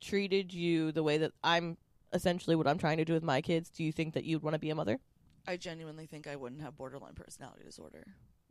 [0.00, 1.76] treated you the way that I'm
[2.12, 3.70] essentially what I'm trying to do with my kids?
[3.70, 4.98] Do you think that you'd want to be a mother?
[5.46, 8.04] I genuinely think I wouldn't have borderline personality disorder.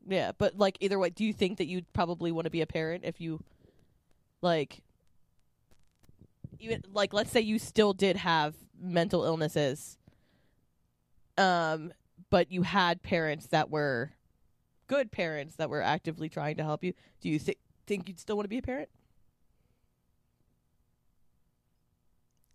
[0.05, 2.67] Yeah, but like either way, do you think that you'd probably want to be a
[2.67, 3.39] parent if you
[4.41, 4.81] like
[6.59, 9.97] even like let's say you still did have mental illnesses
[11.37, 11.93] um
[12.29, 14.11] but you had parents that were
[14.87, 16.93] good parents that were actively trying to help you.
[17.21, 18.89] Do you thi- think you'd still want to be a parent?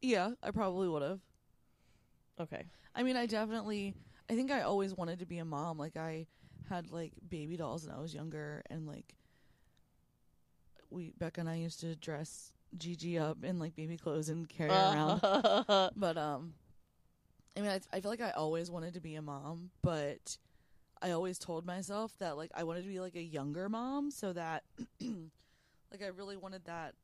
[0.03, 1.21] Yeah, I probably would have.
[2.41, 2.65] Okay.
[2.95, 3.95] I mean, I definitely
[4.31, 5.79] I think I always wanted to be a mom.
[5.79, 6.27] Like I
[6.69, 9.15] had like baby dolls when I was younger and like
[10.91, 14.71] we Becca and I used to dress Gigi up in like baby clothes and carry
[14.71, 15.21] her around.
[15.97, 16.55] But um
[17.57, 20.39] I mean, I, I feel like I always wanted to be a mom, but
[21.03, 24.33] I always told myself that like I wanted to be like a younger mom so
[24.33, 24.63] that
[25.01, 26.95] like I really wanted that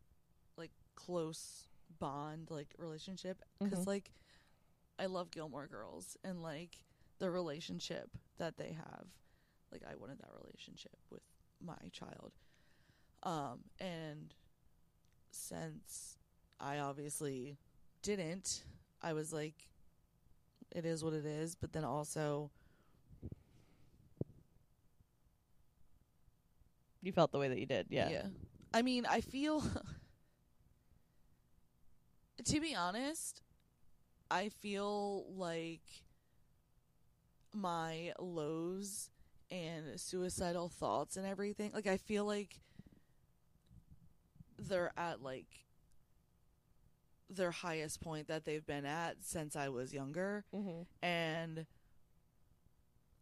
[0.57, 1.65] like close
[1.99, 3.87] bond like relationship because Mhm.
[3.89, 4.13] like
[4.99, 6.77] I love Gilmore Girls and like
[7.19, 9.07] the relationship that they have.
[9.75, 11.23] Like I wanted that relationship with
[11.61, 12.33] my child.
[13.25, 14.33] Um and
[15.33, 16.17] since
[16.61, 17.59] I obviously
[18.03, 18.63] didn't,
[19.03, 19.69] I was like
[20.71, 22.51] it is what it is, but then also
[27.03, 27.89] you felt the way that you did.
[27.91, 28.23] Yeah.
[28.73, 29.61] I mean, I feel
[32.45, 33.43] to be honest,
[34.31, 35.83] I feel like
[37.53, 39.11] my lows
[39.51, 42.61] and suicidal thoughts and everything, like I feel like
[44.59, 45.47] they're at like
[47.29, 50.83] their highest point that they've been at since I was younger Mm-hmm.
[51.05, 51.67] and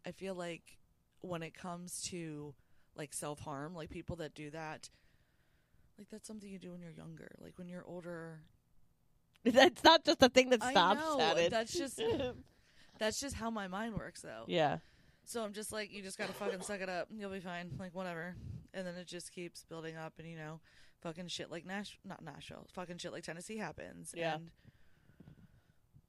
[0.04, 0.78] I feel like
[1.20, 2.54] when it comes to
[2.96, 4.90] like self harm, like people that do that,
[5.96, 7.30] like that's something you do when you're younger.
[7.40, 8.40] Like when you're older,
[9.44, 11.00] That's not just a thing that I stops.
[11.00, 11.50] know, Shannon.
[11.50, 12.00] that's just-
[12.98, 14.44] that's just how my mind works, though.
[14.46, 14.78] yeah.
[15.24, 17.08] So I'm just like, you just gotta fucking suck it up.
[17.16, 17.70] You'll be fine.
[17.78, 18.35] Like whatever.
[18.74, 20.61] And then it just keeps building up, and you know,
[21.02, 24.12] fucking shit like Nash, not Nashville, fucking shit like Tennessee happens.
[24.16, 24.37] Yeah.
[24.37, 24.50] And,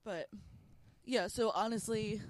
[0.03, 0.27] but
[1.05, 2.21] yeah, so honestly,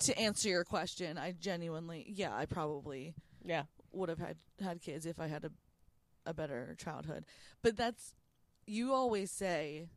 [0.00, 3.64] to answer your question, I genuinely, yeah, I probably Yeah.
[3.92, 5.50] would have had had kids if I had a
[6.28, 7.24] a better childhood.
[7.62, 8.14] But that's
[8.66, 9.88] you always say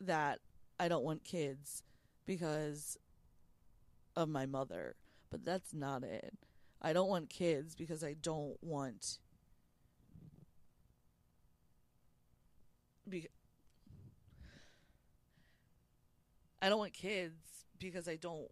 [0.00, 0.40] that
[0.80, 1.84] I don't want kids
[2.26, 2.96] because
[4.18, 4.96] of my mother,
[5.30, 6.34] but that's not it.
[6.82, 9.18] I don't want kids because I don't want
[13.08, 13.28] be-
[16.60, 18.50] I don't want kids because I don't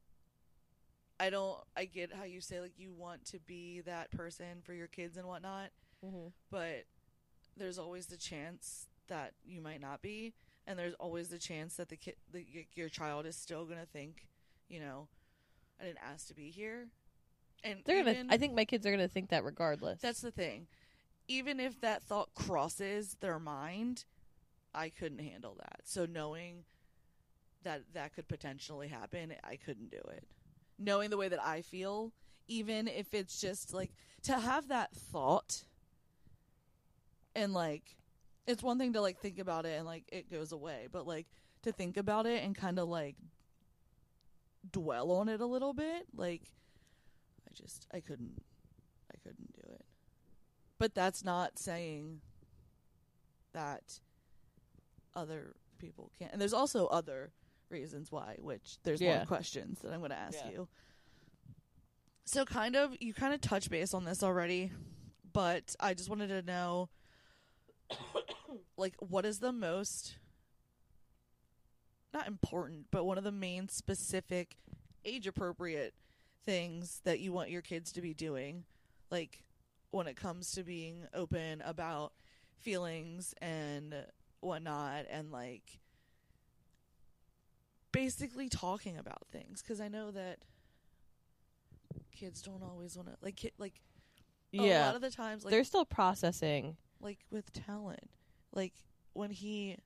[1.19, 4.75] I don't I get how you say like you want to be that person for
[4.75, 5.71] your kids and whatnot,
[6.05, 6.29] Mm-hmm.
[6.51, 6.85] but
[7.57, 10.35] there's always the chance that you might not be
[10.67, 13.87] and there's always the chance that the kid the, your child is still going to
[13.87, 14.27] think,
[14.69, 15.09] you know,
[15.81, 16.89] I didn't ask to be here.
[17.65, 18.25] And They're gonna.
[18.29, 20.01] I think my kids are gonna think that regardless.
[20.01, 20.67] that's the thing.
[21.29, 24.05] Even if that thought crosses their mind,
[24.75, 25.81] I couldn't handle that.
[25.85, 26.65] So knowing
[27.65, 30.25] that that could potentially happen, I couldn't do it.
[30.79, 32.13] Knowing the way that I feel,
[32.47, 33.91] even if it's just like
[34.23, 35.65] to have that thought
[37.35, 37.97] and like
[38.47, 41.27] it's one thing to like think about it and like it goes away, but like
[41.63, 43.17] to think about it and kind of like
[44.73, 46.43] dwell on it a little bit, like
[47.49, 48.43] I just I couldn't
[49.13, 49.85] I couldn't do it.
[50.79, 52.21] But that's not saying
[53.53, 54.01] that
[55.15, 56.33] other people can't.
[56.33, 57.33] And there's also other
[57.71, 59.17] reasons why, which there's Yeah.
[59.19, 60.51] more questions that I'm going to ask Yeah.
[60.51, 60.69] you.
[62.27, 64.73] So kind of you kind of touch base on this already,
[65.33, 66.91] but I just wanted to know
[68.77, 70.17] like what is the most
[72.13, 74.57] not important, but one of the main specific
[75.05, 75.95] age appropriate
[76.45, 78.65] things that you want your kids to be doing.
[79.11, 79.45] Like
[79.91, 82.13] when it comes to being open about
[82.59, 83.95] feelings and
[84.41, 85.79] whatnot and like
[87.93, 90.39] basically talking about things because I know that
[92.13, 93.81] kids don't always want to like ki- like
[94.53, 94.85] yeah.
[94.85, 96.77] a lot of the times like They're still processing.
[97.01, 98.09] like with Talon
[98.53, 98.75] like
[99.13, 99.77] when he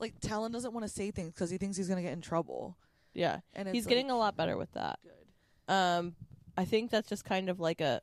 [0.00, 2.76] like Talon doesn't want to say things because he thinks he's gonna get in trouble
[3.14, 3.40] Yeah.
[3.54, 4.98] and it's He's like, getting a lot better with that.
[5.02, 6.14] good Um,
[6.56, 8.00] I think that's just kind of like a,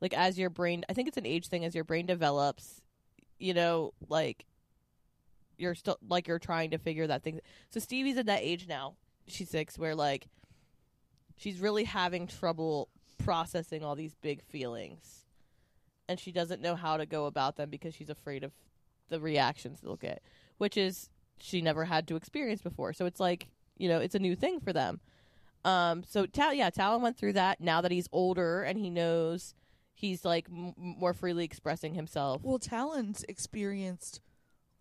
[0.00, 0.84] like as your brain.
[0.88, 1.64] I think it's an age thing.
[1.64, 2.82] As your brain develops,
[3.38, 4.44] you know, like
[5.56, 7.40] you're still like you're trying to figure that thing.
[7.70, 8.96] So Stevie's at that age now.
[9.26, 10.26] She's six, where like
[11.36, 12.88] she's really having trouble
[13.24, 15.24] processing all these big feelings,
[16.08, 18.52] and she doesn't know how to go about them because she's afraid of
[19.08, 20.22] the reactions they'll get,
[20.58, 22.92] which is she never had to experience before.
[22.92, 25.00] So it's like you know it's a new thing for them.
[25.64, 27.60] Um, so Tal, yeah, Talon went through that.
[27.60, 29.54] Now that he's older and he knows,
[29.94, 32.42] he's like m- more freely expressing himself.
[32.44, 34.20] well Talon's experienced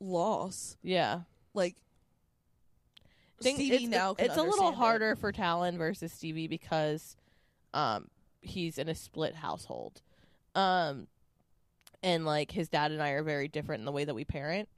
[0.01, 1.21] loss Yeah,
[1.53, 1.75] like
[3.41, 4.75] Think Stevie it's, now it's a little it.
[4.75, 7.15] harder for Talon versus Stevie because,
[7.73, 8.07] um,
[8.41, 10.01] he's in a split household,
[10.55, 11.07] um,
[12.01, 14.69] and like his dad and I are very different in the way that we parent.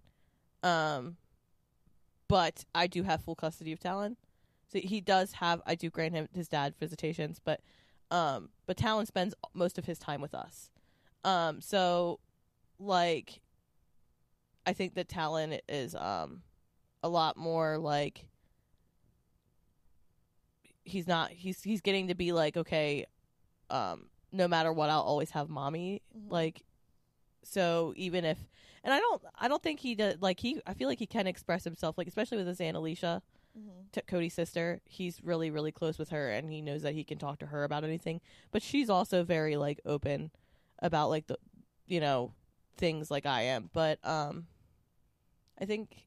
[0.66, 1.18] Um,
[2.28, 4.18] but I do have full custody of Talon,
[4.68, 5.62] so he does have.
[5.66, 7.62] I do grant him his dad visitations, but
[8.12, 10.72] um, but Talon spends most of his time with us.
[11.24, 12.20] Um, so
[12.80, 13.40] like,
[14.66, 16.42] I think that Talon is um
[17.04, 18.26] a lot more like
[20.84, 23.06] he's not he's he's getting to be like okay
[23.70, 26.32] um no matter what I'll always have mommy Mhm.
[26.32, 26.62] like
[27.44, 28.38] so even if
[28.86, 31.28] and I don't I don't think he does like he I feel like he can
[31.28, 33.22] express himself like especially with his aunt Alicia
[33.58, 33.90] Mhm.
[33.94, 34.82] t- Cody's sister.
[34.86, 37.64] He's really really close with her and he knows that he can talk to her
[37.64, 38.20] about anything.
[38.52, 40.32] But she's also very like open
[40.80, 41.38] about like the
[41.88, 42.34] you know
[42.78, 43.70] things like I am.
[43.74, 44.48] But um
[45.60, 46.06] I think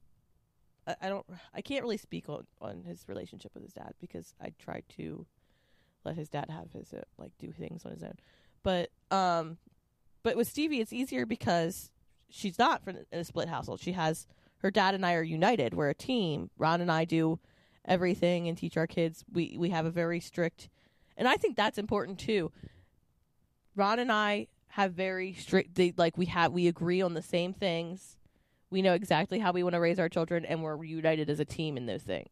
[0.87, 4.35] I, I don't I can't really speak on on his relationship with his dad because
[4.39, 5.25] I tried to
[6.05, 8.17] let his dad have his uh, like do things on his own.
[8.63, 9.57] But um
[10.21, 11.89] but with Stevie it's easier because
[12.29, 14.27] she's not from in a split household she has
[14.59, 15.73] her dad and I are united.
[15.73, 16.49] We're a team.
[16.57, 17.39] Ron and I do
[17.85, 19.23] everything and teach our kids.
[19.31, 20.69] We we have a very strict,
[21.17, 22.51] and I think that's important too.
[23.75, 25.75] Ron and I have very strict.
[25.75, 28.17] They, like we have we agree on the same things.
[28.69, 31.45] We know exactly how we want to raise our children, and we're united as a
[31.45, 32.29] team in those things.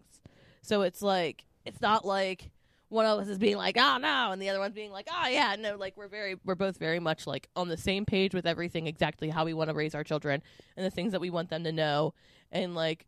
[0.62, 2.52] So it's like it's not like
[2.89, 5.28] one of us is being like, "Oh no," and the other one's being like, "Oh
[5.28, 8.45] yeah." No, like we're very we're both very much like on the same page with
[8.45, 10.41] everything exactly how we want to raise our children
[10.76, 12.13] and the things that we want them to know
[12.52, 13.06] and like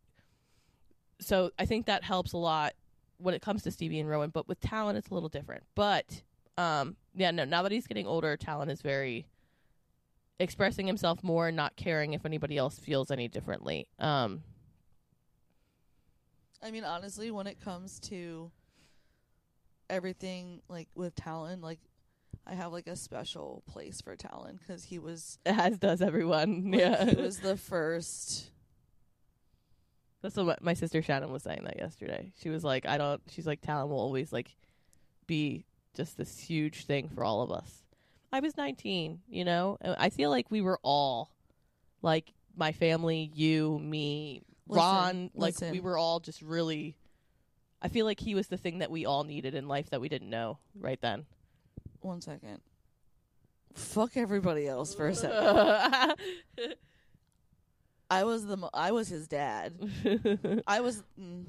[1.20, 2.72] so I think that helps a lot
[3.18, 5.64] when it comes to Stevie and Rowan, but with Talon it's a little different.
[5.74, 6.22] But
[6.58, 9.26] um yeah, no, now that he's getting older, Talon is very
[10.38, 13.88] expressing himself more and not caring if anybody else feels any differently.
[13.98, 14.42] Um
[16.62, 18.50] I mean, honestly, when it comes to
[19.90, 21.80] everything, like with Talon, like
[22.46, 26.70] I have like a special place for Talon because he was, as does everyone.
[26.70, 27.04] like, yeah.
[27.04, 28.50] he was the first.
[30.22, 32.32] That's what my sister Shannon was saying that yesterday.
[32.40, 34.54] She was like, I don't she's like Talon will always like
[35.26, 37.84] be just this huge thing for all of us.
[38.32, 39.76] I was 19, you know?
[39.80, 41.30] And I feel like we were all
[42.02, 45.72] like my family, you, me, Listen, Ron, like listen.
[45.72, 46.96] we were all just really
[47.82, 50.08] I feel like he was the thing that we all needed in life that we
[50.08, 51.24] didn't know right then.
[52.00, 52.60] One second.
[53.74, 56.16] Fuck everybody else for a second.
[58.10, 59.74] I was the mo- I was his dad.
[60.66, 61.02] I was.
[61.18, 61.44] Mm,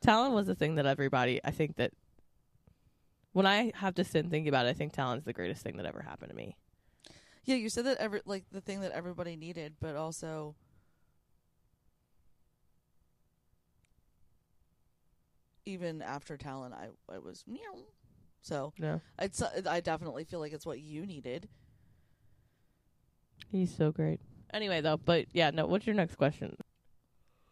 [0.00, 1.92] Talon was the thing that everybody I think that
[3.32, 5.76] when I have to sit and think about it, I think Talon's the greatest thing
[5.78, 6.56] that ever happened to me.
[7.44, 10.54] yeah, you said that every like the thing that everybody needed, but also.
[15.68, 17.84] Even after Talon, I I was meow.
[18.40, 19.02] So No.
[19.18, 21.46] I'd s- I definitely feel like it's what you needed.
[23.52, 24.20] He's so great.
[24.54, 25.66] Anyway, though, but yeah, no.
[25.66, 26.56] What's your next question?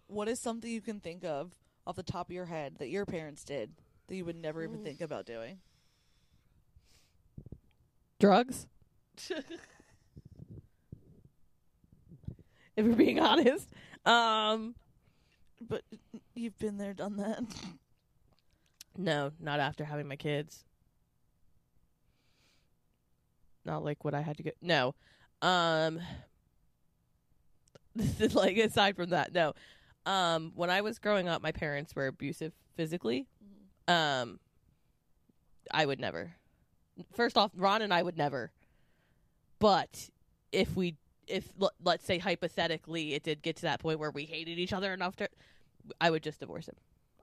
[0.07, 1.53] What is something you can think of
[1.87, 3.73] off the top of your head that your parents did
[4.07, 5.59] that you would never even think about doing?
[8.19, 8.67] Drugs.
[9.29, 9.45] if
[12.79, 13.69] we're being honest,
[14.07, 14.75] um,
[15.61, 15.83] But
[16.35, 17.41] you've been there, done that.
[18.97, 20.65] no, not after having my kids.
[23.65, 24.57] Not like what I had to get.
[24.63, 24.95] No,
[25.43, 26.01] um,
[27.97, 29.55] This is like aside from that, no.
[30.05, 33.27] Um, when I was growing up, my parents were abusive physically.
[33.89, 34.39] Um,
[35.73, 36.35] I would never.
[37.15, 38.53] first off, Ron and I would never.
[39.59, 40.11] But
[40.53, 44.27] if we, if l- let's say hypothetically, it did get to that point where we
[44.27, 45.29] hated each other enough to,
[46.01, 46.77] I would just divorce him.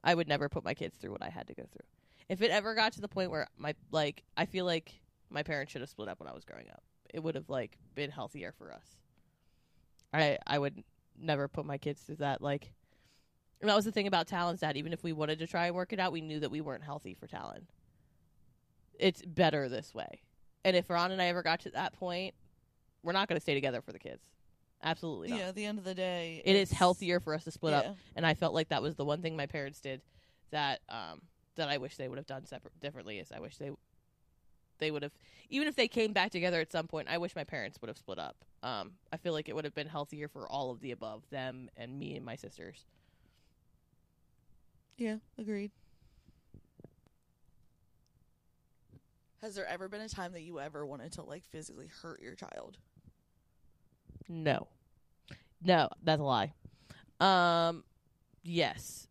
[0.04, 1.86] I would never put my kids through what I had to go through.
[2.30, 4.94] If it ever got to the point where my like, I feel like
[5.30, 6.84] my parents should have split up when I was growing up.
[7.14, 8.98] It would have like been healthier for us.
[10.14, 10.84] I I would
[11.20, 12.42] never put my kids through that.
[12.42, 12.74] Like,
[13.62, 14.78] and that was the thing about Talon's dad.
[14.78, 16.84] Even if we wanted to try and work it out, we knew that we weren't
[16.84, 17.68] healthy for Talon.
[19.00, 20.22] It's better this way.
[20.66, 22.34] And if Ron and I ever got to that point,
[23.04, 24.24] we're not going to stay together for the kids.
[24.84, 25.40] Absolutely not.
[25.40, 27.96] Yeah, at the end of the day, It is healthier for us to split up
[28.16, 30.02] and I felt like that was the one thing my parents did
[30.52, 31.22] that um
[31.56, 33.72] that I wish they would have done separate differently is I wish they
[34.80, 35.14] they would have
[35.50, 37.98] even if they came back together at some point I wish my parents would have
[37.98, 40.92] split up um I feel like it would have been healthier for all of the
[40.92, 42.86] above them and me and my sisters
[44.98, 45.72] Yeah, agreed.
[49.42, 52.36] Has there ever been a time that you ever wanted to like physically hurt your
[52.36, 52.78] child?
[54.28, 54.68] No.
[55.62, 56.54] No that's a lie.
[57.20, 57.84] Um
[58.44, 59.08] yes.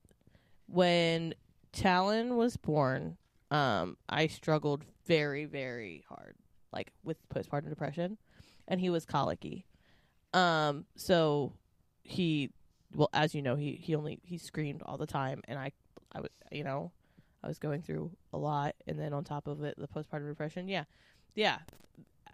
[0.66, 1.34] When
[1.72, 3.16] Talon was born
[3.50, 6.36] um I struggled very very hard
[6.72, 8.18] like with postpartum depression
[8.68, 9.66] and he was colicky.
[10.34, 11.52] Um so
[12.02, 12.50] he
[12.94, 15.70] well as you know he he only he screamed all the time and i
[16.12, 16.90] i would you know
[17.42, 20.68] i was going through a lot and then on top of it the postpartum depression.
[20.68, 20.84] Yeah.
[21.34, 21.58] Yeah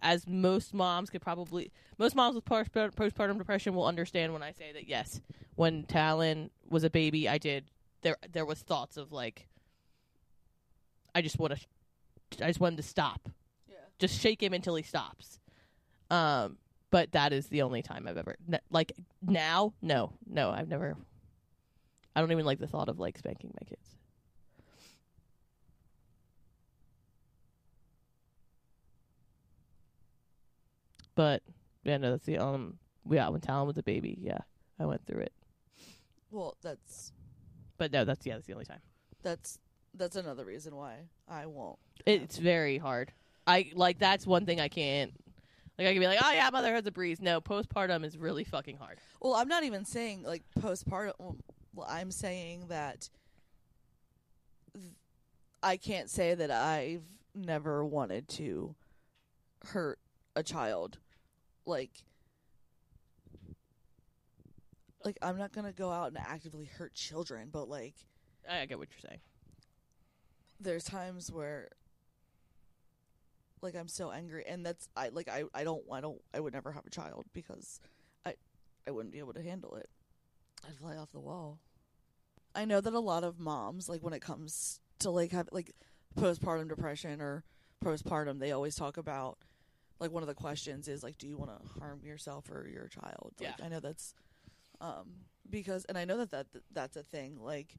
[0.03, 4.73] as most moms could probably most moms with postpartum depression will understand when i say
[4.73, 5.21] that yes
[5.57, 7.65] when talon was a baby i did
[8.03, 9.49] there there was thoughts of like
[11.15, 11.53] i just want
[12.31, 13.29] to i just want him to stop
[13.69, 13.75] Yeah.
[13.99, 15.41] just shake him until he stops.
[16.11, 16.57] Um,
[16.91, 18.37] but that is the only time I've ever
[18.71, 19.75] like now.
[19.83, 20.97] No, no, I've never.
[22.17, 23.98] I don't even like the thought of like spanking my kids.
[31.19, 31.43] But
[31.83, 32.79] yeah, no, that's the um.
[33.11, 34.39] Yeah, when Talon was a baby, yeah,
[34.79, 35.33] I went through it.
[36.31, 37.13] Well, that's
[37.77, 38.79] But no, that's yeah, that's the only time.
[39.25, 39.59] that's
[39.95, 41.81] that's another reason why I won't.
[42.07, 43.11] It's very hard.
[43.49, 45.11] I like that's one thing I can't.
[45.77, 47.21] Like I can be like, oh yeah, motherhood's a breeze.
[47.21, 48.99] No, postpartum is really fucking hard.
[49.21, 51.41] Well, I'm not even saying like postpartum.
[51.75, 53.11] Well, I'm saying that
[54.73, 54.85] th-
[55.65, 57.03] I can't say that I've
[57.35, 58.77] never wanted to
[59.65, 59.99] hurt
[60.37, 60.99] a child.
[61.69, 62.03] Like,
[65.05, 67.95] like I'm not gonna go out and actively hurt children, but like
[68.49, 69.21] I, I get what you're saying.
[70.59, 71.69] there's times where
[73.61, 76.55] like I'm so angry and that's I like I I don't I don't I would
[76.55, 77.81] never have a child because
[78.25, 78.35] I
[78.87, 79.89] I wouldn't be able to handle it.
[80.67, 81.59] I'd fly off the wall.
[82.55, 85.73] I know that a lot of moms like when it comes to like have like
[86.19, 87.45] postpartum depression or
[87.85, 89.39] postpartum they always talk about
[90.01, 92.89] like one of the questions is like do you want to harm yourself or your
[92.89, 93.33] child?
[93.41, 93.65] Like Yeah.
[93.65, 94.15] I know that's
[94.81, 95.07] um
[95.51, 97.75] because and I know that, that that's a thing like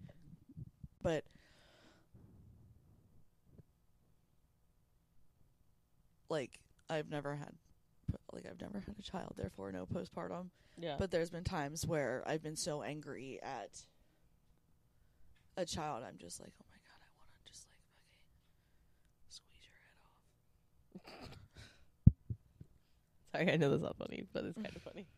[1.02, 1.24] but
[6.30, 6.60] like
[6.90, 7.54] I've never had
[8.34, 10.48] like I've never had a child, therefore no postpartum.
[10.78, 10.96] Yeah.
[10.98, 13.84] But there's been times where I've been so angry at
[15.58, 18.30] a child, I'm just like, oh my god, I want to just like fucking
[19.30, 21.38] squeeze your head off.
[23.32, 25.08] Sorry, I know that's not funny, but it's kind of funny.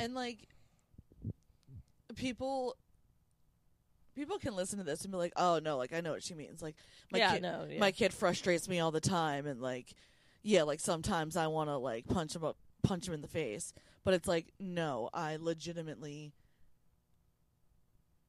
[0.00, 0.38] And like
[2.14, 2.76] people
[4.14, 6.34] people can listen to this and be like, "Oh no, like I know what she
[6.34, 6.76] means." Like
[7.10, 7.80] my yeah, kid no, yeah.
[7.80, 9.92] my kid frustrates me all the time and like
[10.42, 13.72] yeah like sometimes i want to like punch him up punch him in the face
[14.04, 16.32] but it's like no i legitimately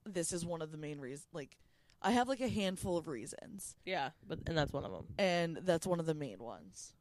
[0.05, 1.57] this is one of the main reasons like
[2.01, 5.05] i have like a handful of reasons yeah, but and that's one of them.
[5.17, 6.93] and that's one of the main ones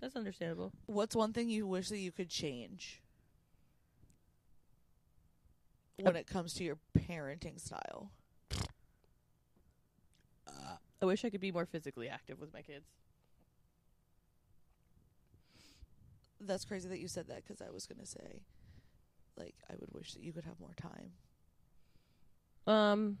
[0.00, 0.72] That's understandable.
[0.86, 3.00] what's one thing you wish that you could change
[5.98, 8.10] when it comes to your parenting style
[11.02, 12.86] I wish I could be more physically active with my kids.
[16.40, 18.42] that's crazy that you said that because i was going to say
[19.38, 21.10] like i would wish that you could have more time
[22.66, 23.18] Um,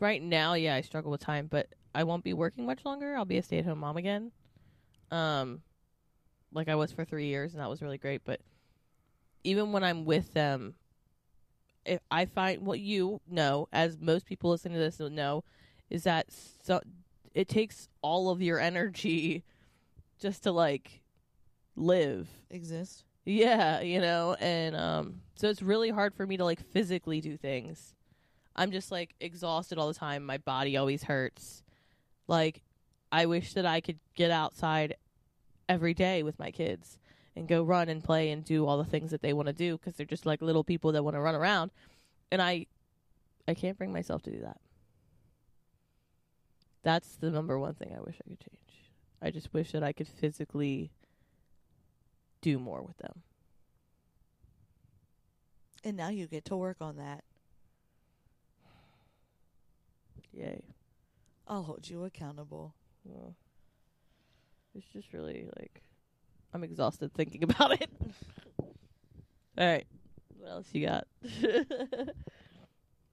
[0.00, 3.16] right now, yeah, I struggle with time, but I won't be working much longer.
[3.16, 4.32] I'll be a stay-at-home mom again.
[5.10, 5.62] Um,
[6.52, 8.22] like I was for three years, and that was really great.
[8.24, 8.40] But
[9.44, 10.74] even when I'm with them,
[11.84, 15.44] if I find what you know, as most people listening to this know,
[15.90, 16.26] is that
[16.62, 16.80] so
[17.34, 19.44] it takes all of your energy
[20.20, 21.02] just to like
[21.76, 22.28] live.
[22.50, 27.20] exist Yeah, you know, and um so it's really hard for me to like physically
[27.20, 27.94] do things.
[28.56, 30.26] I'm just like exhausted all the time.
[30.26, 31.62] My body always hurts.
[32.26, 32.62] Like
[33.10, 34.96] I wish that I could get outside
[35.68, 36.98] every day with my kids
[37.36, 39.78] and go run and play and do all the things that they want to do
[39.78, 41.70] because they're just like little people that want to run around.
[42.30, 42.66] And I
[43.46, 44.60] I can't bring myself to do that.
[46.82, 48.92] That's the number one thing I wish I could change.
[49.20, 50.90] I just wish that I could physically
[52.40, 53.22] do more with them.
[55.84, 57.24] And now you get to work on that.
[60.32, 60.62] Yay.
[61.46, 62.74] I'll hold you accountable.
[63.08, 63.34] Well,
[64.74, 65.82] it's just really like
[66.52, 67.90] I'm exhausted thinking about it.
[69.58, 69.86] All right.
[70.38, 71.06] What else you got?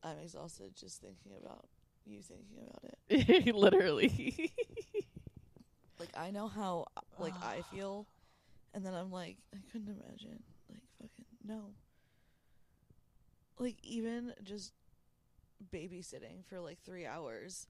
[0.04, 1.66] I'm exhausted just thinking about
[2.06, 3.56] you thinking about it.
[3.56, 4.54] Literally.
[6.00, 6.86] Like I know how
[7.20, 8.06] like I feel
[8.74, 10.44] and then I'm like I couldn't imagine.
[10.70, 11.72] Like fucking no.
[13.58, 14.74] Like even just
[15.74, 17.68] babysitting for like 3 hours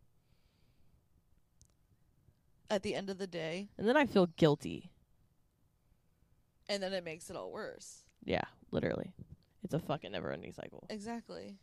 [2.70, 4.90] At the end of the day, And then I feel guilty.
[6.68, 8.04] and then it makes it all worse.
[8.24, 9.12] Yeah, literally.
[9.62, 10.86] It's a fucking never-ending cycle.
[10.90, 11.58] Exactly.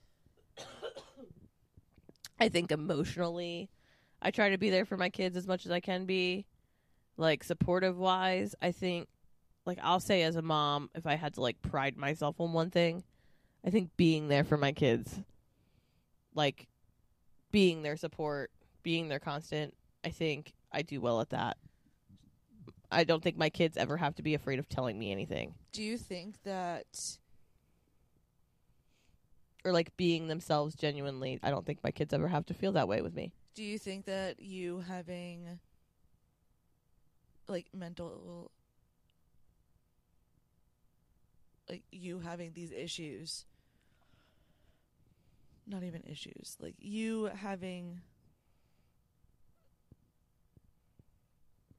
[2.40, 3.70] I think emotionally,
[4.22, 6.46] I try to be there for my kids as much as I can be.
[7.22, 9.08] Like supportive wise, I think
[9.64, 12.72] like I'll say as a mom, if I had to like pride myself on one
[12.72, 13.04] thing,
[13.64, 15.22] I think being there for my kids.
[16.34, 16.68] Like
[17.52, 18.50] being their support,
[18.82, 21.58] being their constant, I think I do well at that.
[22.92, 25.84] I don't think my kids ever have to be afraid of telling me anything Do
[25.84, 27.18] you think that
[29.64, 31.40] or like being themselves genuinely.
[31.44, 33.32] I don't think my kids ever have to feel that way with me.
[33.54, 35.60] do you think that you having
[37.52, 38.52] like mental
[41.70, 43.46] like you having these issues.
[45.68, 46.58] Not even issues.
[46.60, 48.02] Like you having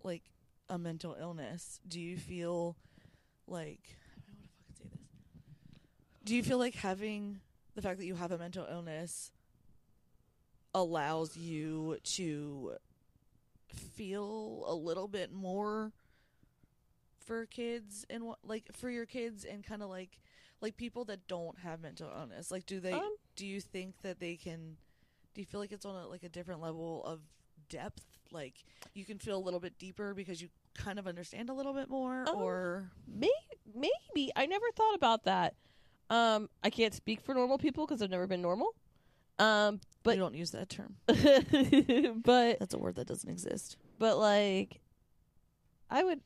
[0.02, 0.22] like
[0.68, 1.80] a mental illness.
[1.86, 2.76] Do you feel
[3.46, 3.80] like
[4.16, 6.24] I don't know how to say this.
[6.24, 7.40] Do you feel like having
[7.74, 9.30] the fact that you have a mental illness
[10.74, 12.76] allows you to
[13.72, 15.92] feel a little bit more
[17.24, 20.18] for kids and what like for your kids and kind of like
[20.60, 24.18] like people that don't have mental illness like do they Um, do you think that
[24.18, 24.76] they can
[25.34, 27.20] do you feel like it's on a like a different level of
[27.68, 28.64] depth like
[28.94, 31.88] you can feel a little bit deeper because you kind of understand a little bit
[31.88, 33.30] more Um, or May-
[33.74, 35.54] maybe I never thought about that.
[36.10, 38.74] Um, I can't speak for normal people because I've never been normal.
[39.38, 44.18] Um, but you don't use that term but that's a word that doesn't exist but
[44.18, 44.80] like,
[45.90, 46.20] I would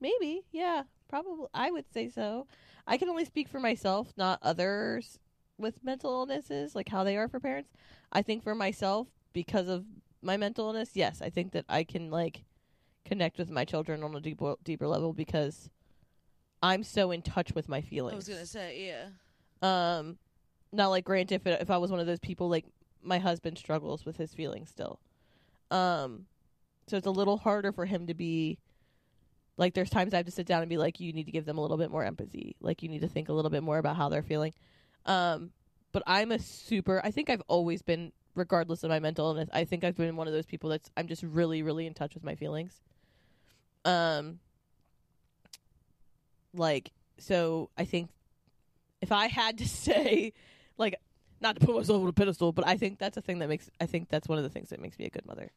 [0.00, 2.46] maybe yeah probably I would say so.
[2.86, 5.20] I can only speak for myself, not others
[5.58, 7.70] with mental illnesses, like how they are for parents.
[8.12, 9.84] I think for myself because of
[10.22, 12.42] my mental illness, yes, I think that I can like
[13.04, 15.70] connect with my children on a deeper deeper level because
[16.62, 18.12] I'm so in touch with my feelings.
[18.14, 19.08] i was gonna say yeah
[19.98, 20.18] Um,
[20.72, 22.64] now, like, grant if if I was one of those people, like
[23.02, 25.00] my husband struggles with his feelings still.
[25.70, 26.26] Um,
[26.86, 28.58] so it's a little harder for him to be.
[29.58, 31.44] Like, there's times I have to sit down and be like, you need to give
[31.44, 32.56] them a little bit more empathy.
[32.60, 34.54] Like, you need to think a little bit more about how they're feeling.
[35.04, 35.50] Um,
[35.92, 37.00] but I'm a super.
[37.04, 40.26] I think I've always been, regardless of my mental illness, I think I've been one
[40.26, 40.90] of those people that's.
[40.96, 42.80] I'm just really, really in touch with my feelings.
[43.84, 44.40] Um.
[46.54, 48.10] Like, so I think
[49.00, 50.32] if I had to say,
[50.82, 50.96] like,
[51.40, 53.70] not to put myself on a pedestal, but I think that's a thing that makes,
[53.80, 55.50] I think that's one of the things that makes me a good mother.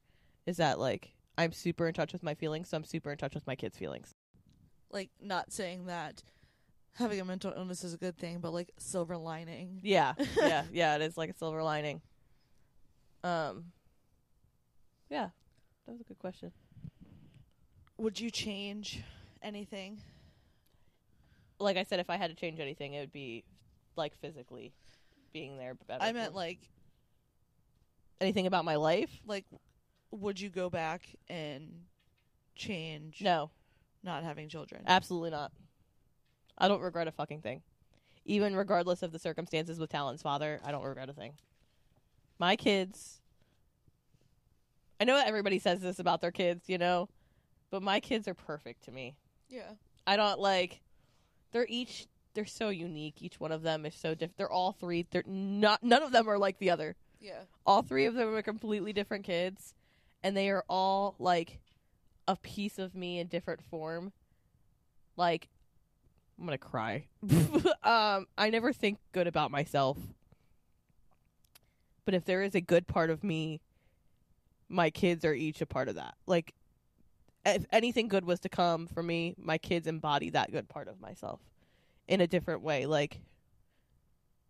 [0.46, 3.36] Is that, like, I'm super in touch with my feelings, so I'm super in touch
[3.36, 4.14] with my kids' feelings.
[4.92, 6.24] like not saying that
[6.94, 9.80] having a mental illness is a good thing, but like silver lining.
[9.84, 12.02] Yeah, yeah, yeah, it is like a silver lining.
[13.24, 13.66] Um,
[15.10, 15.30] yeah,
[15.86, 16.52] that was a good question.
[17.98, 19.04] Would you change
[19.42, 20.00] anything?
[21.60, 23.44] Like I said, if I had to change anything, it would be,
[23.96, 24.74] like, physically
[25.36, 26.02] being there better.
[26.02, 26.60] I meant like
[28.22, 29.12] anything about my life?
[29.28, 29.44] like
[30.12, 31.82] would you go back and
[32.56, 33.52] change No,
[34.02, 34.84] not having children?
[34.88, 35.52] Absolutely not.
[36.58, 37.62] I don't regret a fucking thing.
[38.24, 41.34] Even regardless of the circumstances with Talon's father, I don't regret a thing.
[42.40, 43.20] My kids
[45.02, 47.10] I know that everybody says this about their kids, you know,
[47.72, 49.18] but my kids are perfect to me.
[49.50, 49.72] Yeah.
[50.08, 50.80] I don't like
[51.52, 53.22] they're each they're so unique.
[53.22, 54.38] Each one of them is so different.
[54.38, 55.08] They're all three.
[55.10, 56.96] They're not none of them are like the other.
[57.20, 57.42] Yeah.
[57.66, 59.74] All three of them are completely different kids,
[60.22, 61.60] and they are all like
[62.28, 64.12] a piece of me in different form.
[65.18, 65.48] Like,
[66.38, 67.08] I'm gonna cry.
[67.84, 69.98] um, I never think good about myself,
[72.04, 73.62] but if there is a good part of me,
[74.68, 76.16] my kids are each a part of that.
[76.28, 76.54] Like,
[77.46, 81.00] if anything good was to come for me, my kids embody that good part of
[81.00, 81.40] myself
[82.08, 82.86] in a different way.
[82.86, 83.22] Like,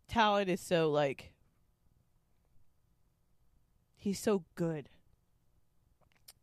[0.08, 1.32] Talon is so like
[3.96, 4.90] he's so good.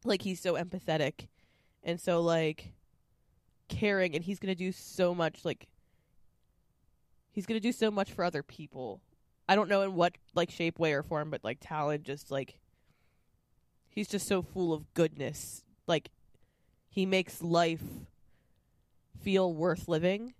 [0.04, 1.28] Like he's so empathetic
[1.84, 2.72] and so like
[3.68, 5.68] caring and he's going to do so much like
[7.30, 9.00] he's going to do so much for other people.
[9.48, 12.58] I don't know in what like shape, way or form, but like Talon just like
[13.88, 15.62] he's just so full of goodness.
[15.86, 16.10] Like
[16.88, 17.82] he makes life
[19.22, 20.34] feel worth living.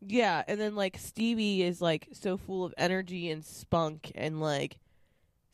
[0.00, 4.78] Yeah, and then like Stevie is like so full of energy and spunk and like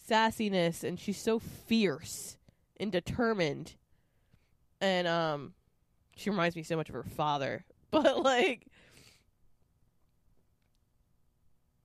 [0.08, 2.36] sassiness and she's so fierce
[2.78, 3.74] and determined.
[4.80, 5.54] And um
[6.16, 7.64] she reminds me so much of her father.
[7.90, 8.66] But like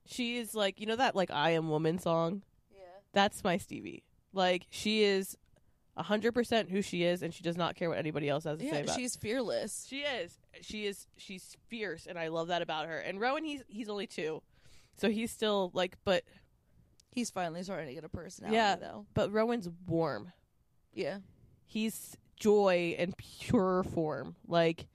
[0.04, 2.42] she is like you know that like I am woman song?
[2.72, 2.84] Yeah.
[3.12, 4.02] That's my Stevie.
[4.32, 5.36] Like she is
[5.96, 8.58] a hundred percent who she is and she does not care what anybody else has
[8.58, 9.86] to say Yeah, about she's fearless.
[9.88, 10.38] she is.
[10.60, 11.06] She is.
[11.16, 12.98] She's fierce, and I love that about her.
[12.98, 14.42] And Rowan, he's he's only two,
[14.96, 16.24] so he's still like, but
[17.14, 18.76] He's finally starting to get a personality Yeah.
[18.76, 19.04] though.
[19.12, 20.32] but Rowan's warm.
[20.94, 21.18] Yeah.
[21.66, 24.34] He's joy and pure form.
[24.48, 24.86] Like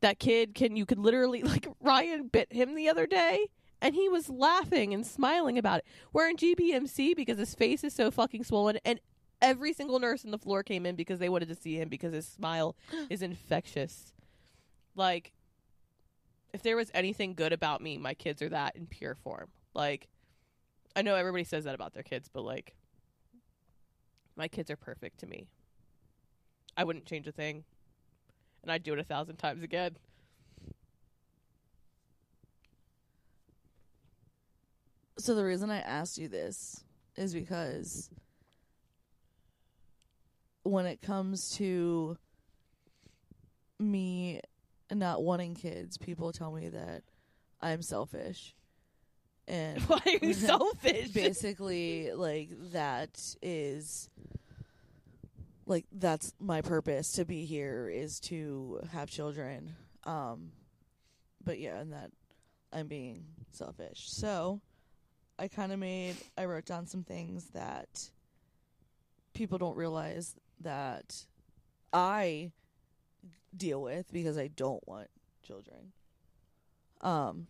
[0.00, 3.46] that kid can you could literally like Ryan bit him the other day.
[3.80, 5.84] And he was laughing and smiling about it.
[6.12, 8.98] We're in GBMC because his face is so fucking swollen, and
[9.42, 12.14] every single nurse in the floor came in because they wanted to see him because
[12.14, 12.74] his smile
[13.10, 14.12] is infectious.
[14.96, 15.32] Like,
[16.52, 19.48] if there was anything good about me, my kids are that in pure form.
[19.74, 20.08] Like,
[20.96, 22.74] I know everybody says that about their kids, but like,
[24.36, 25.46] my kids are perfect to me.
[26.76, 27.64] I wouldn't change a thing,
[28.62, 29.96] and I'd do it a thousand times again.
[35.18, 36.84] So the reason I asked you this
[37.16, 38.10] is because
[40.62, 42.18] when it comes to
[43.78, 44.40] me
[44.90, 47.02] not wanting kids, people tell me that
[47.60, 48.54] I'm selfish.
[49.48, 51.08] And Why are you selfish?
[51.10, 54.10] basically like that is
[55.66, 59.74] like that's my purpose to be here is to have children
[60.04, 60.52] um
[61.44, 62.10] but yeah and that
[62.72, 64.60] i'm being selfish so
[65.38, 68.10] i kind of made i wrote down some things that
[69.34, 71.24] people don't realize that
[71.92, 72.50] i
[73.56, 75.08] deal with because i don't want
[75.42, 75.92] children
[77.00, 77.46] um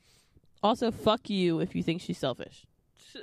[0.62, 2.66] Also, fuck you if you think she's selfish.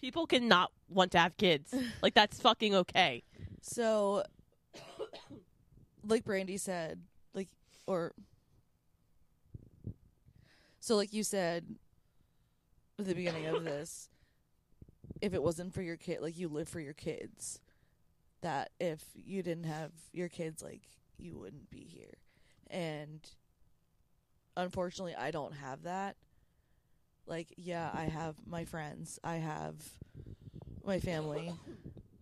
[0.00, 1.74] People cannot want to have kids.
[2.02, 3.22] Like that's fucking okay.
[3.60, 4.24] So,
[6.04, 7.00] like Brandi said,
[7.34, 7.48] like,
[7.86, 8.12] or,
[10.80, 11.66] so like you said
[12.98, 14.08] at the beginning of this,
[15.20, 17.60] if it wasn't for your kid, like you live for your kids,
[18.42, 20.82] that if you didn't have your kids, like
[21.18, 22.14] you wouldn't be here.
[22.70, 23.20] And
[24.56, 26.16] unfortunately, I don't have that.
[27.26, 29.74] Like, yeah, I have my friends, I have
[30.84, 31.52] my family,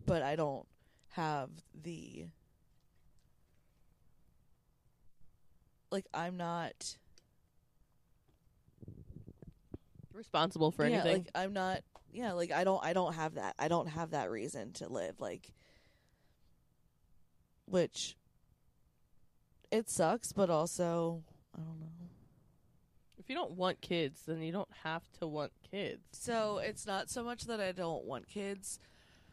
[0.05, 0.67] but I don't
[1.09, 2.27] have the
[5.91, 6.97] like I'm not
[10.13, 11.23] Responsible for yeah, anything.
[11.23, 13.55] like I'm not yeah, like I don't I don't have that.
[13.59, 15.53] I don't have that reason to live like
[17.69, 18.15] which
[19.71, 21.23] it sucks, but also
[21.55, 21.87] I don't know.
[23.17, 26.01] if you don't want kids, then you don't have to want kids.
[26.11, 28.79] So it's not so much that I don't want kids,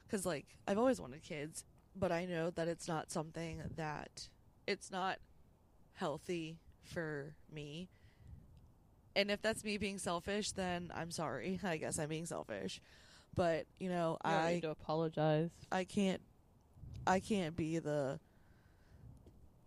[0.07, 1.65] because like I've always wanted kids,
[1.95, 4.29] but I know that it's not something that
[4.67, 5.19] it's not
[5.95, 7.89] healthy for me.
[9.15, 11.59] And if that's me being selfish, then I'm sorry.
[11.65, 12.83] I guess I'm being selfish.
[13.35, 15.51] But you know, You I need to apologize.
[15.73, 16.21] I can't
[17.07, 18.19] I can't be the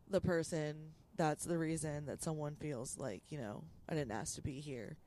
[0.09, 4.41] the person that's the reason that someone feels like, you know, I didn't ask to
[4.41, 4.97] be here.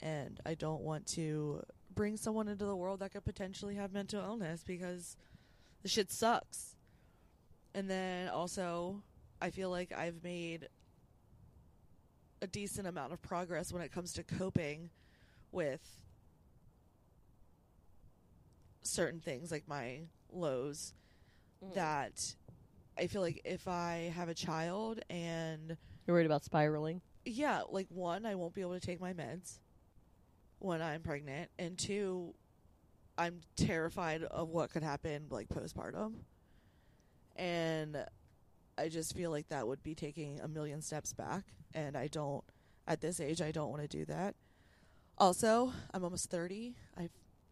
[0.00, 1.62] And I don't want to
[1.94, 5.16] bring someone into the world that could potentially have mental illness because
[5.82, 6.76] the shit sucks.
[7.74, 9.02] And then also
[9.40, 10.68] I feel like I've made
[12.40, 14.90] a decent amount of progress when it comes to coping
[15.52, 15.80] with
[18.82, 20.00] certain things like my
[20.32, 20.92] lows
[21.64, 21.72] Mm.
[21.74, 22.34] that
[22.98, 25.76] I feel like if I have a child and
[26.06, 27.02] You're worried about spiraling.
[27.24, 29.58] yeah, like one, I won't be able to take my meds.
[30.58, 32.34] when I'm pregnant, and two,
[33.18, 36.14] I'm terrified of what could happen like postpartum.
[37.36, 38.04] And
[38.78, 41.44] I just feel like that would be taking a million steps back,
[41.74, 42.44] and I don't
[42.88, 44.34] at this age I don't want to do that.
[45.18, 46.74] Also, I'm almost 30.
[46.96, 47.08] I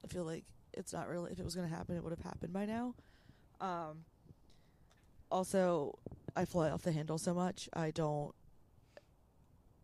[0.09, 2.53] feel like it's not really if it was going to happen it would have happened
[2.53, 2.95] by now.
[3.61, 4.05] Um
[5.31, 5.99] also,
[6.37, 7.69] I fly off the handle so much.
[7.73, 8.35] I don't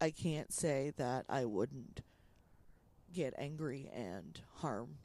[0.00, 2.00] I can't say that I wouldn't
[3.12, 4.96] get angry and harm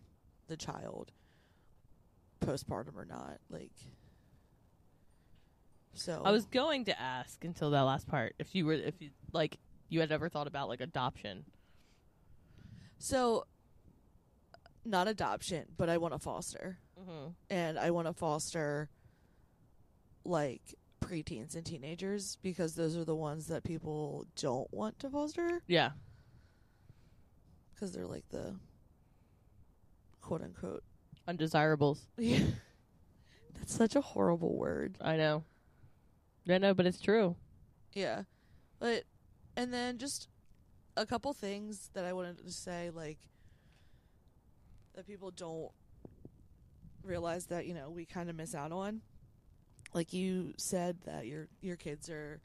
[0.47, 1.11] the child
[2.39, 3.71] postpartum or not like
[5.93, 9.09] so I was going to ask until that last part if you were if you
[9.33, 9.57] like
[9.89, 11.45] you had ever thought about like adoption.
[12.99, 13.45] so
[14.85, 17.31] not adoption but I want to foster Mm-hmm.
[17.49, 18.89] and I want to foster
[20.25, 25.61] like preteens and teenagers because those are the ones that people don't want to foster
[25.67, 25.91] Yeah.
[27.73, 28.55] because they're like the
[30.21, 30.83] quote unquote
[31.27, 32.07] Undesirables.
[32.17, 32.39] yeah
[33.57, 35.43] that's such a horrible word I know.
[36.49, 37.35] I know, but it's true.
[37.93, 38.23] yeah
[38.79, 39.03] but
[39.55, 40.27] and then just
[40.97, 43.19] a couple things that I wanted to say like
[44.95, 45.71] that people don't
[47.03, 49.01] realize that you know we kind of miss out on
[49.95, 52.41] like you said that your your kids are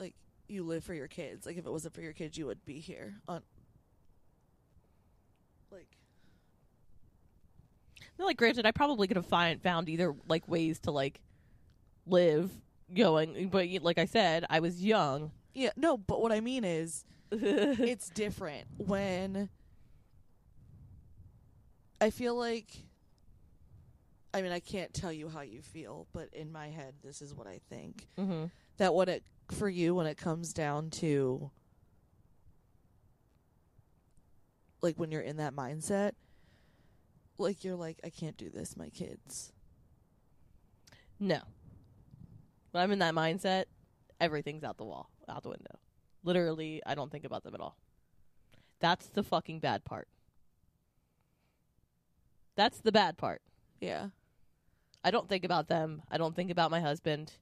[0.00, 0.14] like
[0.48, 2.80] you live for your kids like if it wasn't for your kids you would be
[2.80, 3.42] here on
[5.70, 5.96] like
[8.18, 11.20] No, like granted, I probably could have find, found either like ways to like
[12.06, 12.50] live
[12.94, 15.30] going, but like I said, I was young.
[15.52, 19.48] yeah no but what i mean is it's different when
[22.00, 22.66] I feel like
[24.34, 27.32] I mean I can't tell you how you feel, but in my head this is
[27.32, 28.08] what I think.
[28.18, 28.46] mm-hmm.
[28.76, 31.50] That when it for you when it comes down to
[34.82, 36.12] like when you're in that mindset
[37.38, 39.52] like you're like I can't do this my kids.
[41.20, 41.40] No.
[42.72, 43.66] When I'm in that mindset,
[44.20, 45.78] everything's out the wall, out the window.
[46.24, 47.76] Literally, I don't think about them at all.
[48.80, 50.08] That's the fucking bad part.
[52.56, 53.42] That's the bad part.
[53.80, 54.08] Yeah.
[55.04, 56.02] I don't think about them.
[56.10, 57.32] I don't think about my husband.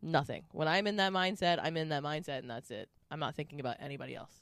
[0.00, 0.44] Nothing.
[0.52, 2.88] When I'm in that mindset, I'm in that mindset and that's it.
[3.10, 4.32] I'm not thinking about anybody else.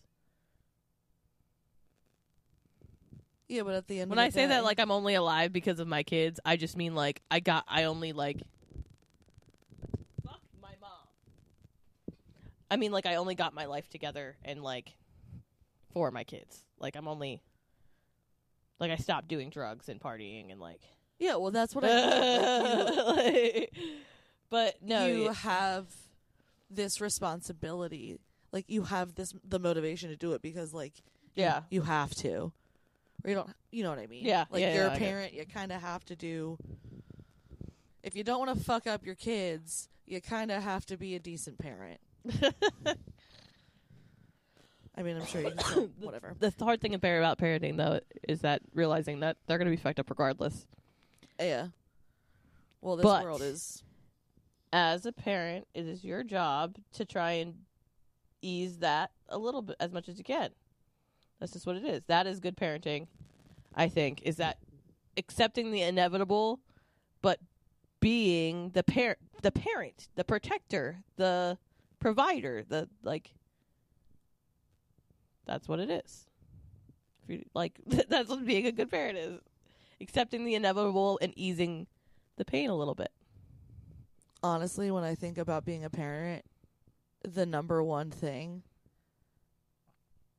[3.48, 5.88] Yeah, but at the end When I say that like I'm only alive because of
[5.88, 8.42] my kids, I just mean like I got I only like
[10.24, 10.90] fuck my mom.
[12.70, 14.92] I mean like I only got my life together and like
[15.94, 16.64] for my kids.
[16.78, 17.40] Like I'm only
[18.78, 20.82] like I stopped doing drugs and partying and like
[21.18, 23.68] Yeah, well that's what I
[24.50, 25.86] But no, you have
[26.70, 28.18] this responsibility.
[28.52, 30.92] Like you have this the motivation to do it because like
[31.34, 31.62] Yeah.
[31.70, 32.52] you, have to.
[33.24, 34.24] Or you don't you know what I mean?
[34.24, 35.08] Yeah, Like yeah, you're yeah, a I get it.
[35.10, 36.58] parent, you kinda have to do
[38.02, 41.18] if you don't want to fuck up your kids, you kinda have to be a
[41.18, 41.98] decent parent.
[44.98, 46.34] I mean I'm sure you can whatever.
[46.38, 49.80] the hard thing about about parenting though is that realizing that they're going to be
[49.82, 50.66] fucked up regardless.
[51.38, 51.68] Yeah.
[52.80, 53.82] Well this But- world is
[54.72, 57.64] As a parent, it is your job to try and
[58.42, 60.50] ease that a little bit as much as you can.
[61.38, 62.02] That's just what it is.
[62.08, 63.06] That is good parenting,
[63.74, 64.58] I think, is that
[65.16, 66.60] accepting the inevitable
[67.22, 67.40] but
[68.00, 71.58] being the parent the parent, the protector, the
[72.00, 73.32] provider, the like
[75.46, 76.26] that's what it is.
[77.24, 79.40] If you, like that's what being a good parent is.
[80.00, 81.86] Accepting the inevitable and easing
[82.36, 83.10] the pain a little bit.
[84.42, 86.44] honestly, when I think about being a parent,
[87.24, 88.62] the number one thing,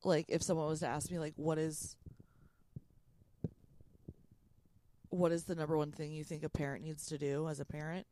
[0.04, 1.98] like if someone was to ask me, like, what is,
[5.10, 7.66] what is the number one thing you think a parent needs to do as a
[7.66, 8.06] parent?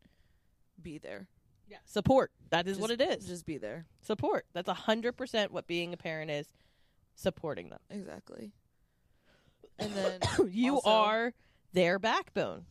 [0.81, 1.27] Be there.
[1.69, 1.77] Yeah.
[1.85, 2.31] Support.
[2.49, 3.17] That is what it is.
[3.17, 3.85] Just- Just be there.
[4.01, 4.45] Support.
[4.53, 6.47] That's a hundred percent what being a parent is.
[7.15, 7.79] Supporting them.
[7.89, 8.51] Exactly.
[9.79, 10.19] And then,
[10.51, 11.33] you Also- are
[11.73, 12.65] their backbone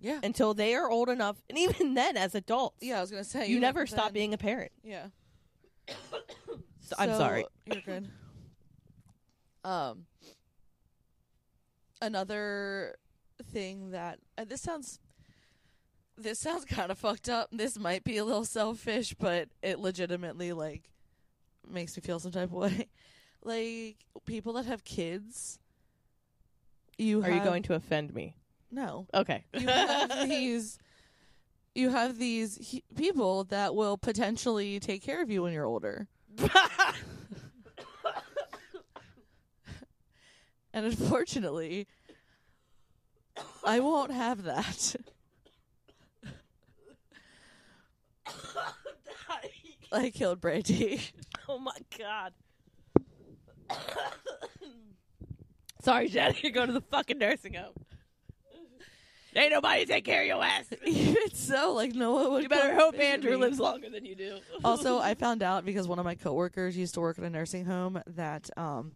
[0.00, 2.98] yeah, until they are old enough, and even then, as adults, yeah.
[2.98, 4.72] I was gonna say you even never stop then- being a parent.
[4.82, 5.06] Yeah.
[6.82, 7.44] So, I'm So, sorry.
[7.66, 8.08] You're good.
[9.62, 10.06] Um,
[12.02, 12.96] another
[13.52, 14.98] thing that uh, this sounds
[16.16, 17.48] this sounds kind of fucked up.
[17.52, 20.90] This might be a little selfish, but it legitimately like
[21.68, 22.88] makes me feel some type of way.
[23.42, 23.96] Like
[24.26, 25.58] people that have kids,
[27.00, 28.34] you Are you have- going to offend me?
[28.70, 29.44] no Okay.
[29.54, 30.78] you have these
[31.74, 36.06] you have these he- people that will potentially take care of you when you're older
[40.72, 41.88] And unfortunately,
[43.64, 44.94] I won't have that.
[49.92, 51.00] I killed Brady.
[51.48, 52.32] oh my god.
[55.82, 56.34] Sorry, Jen.
[56.42, 57.74] You're going to the fucking nursing home.
[59.36, 60.66] Ain't nobody take care of your ass.
[60.82, 62.42] It's so like no one would.
[62.42, 64.38] You better hope Andrew lives longer than you do.
[64.64, 67.64] also, I found out because one of my coworkers used to work at a nursing
[67.64, 68.92] home that um,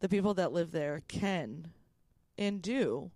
[0.00, 1.68] the people that live there can
[2.36, 3.10] and do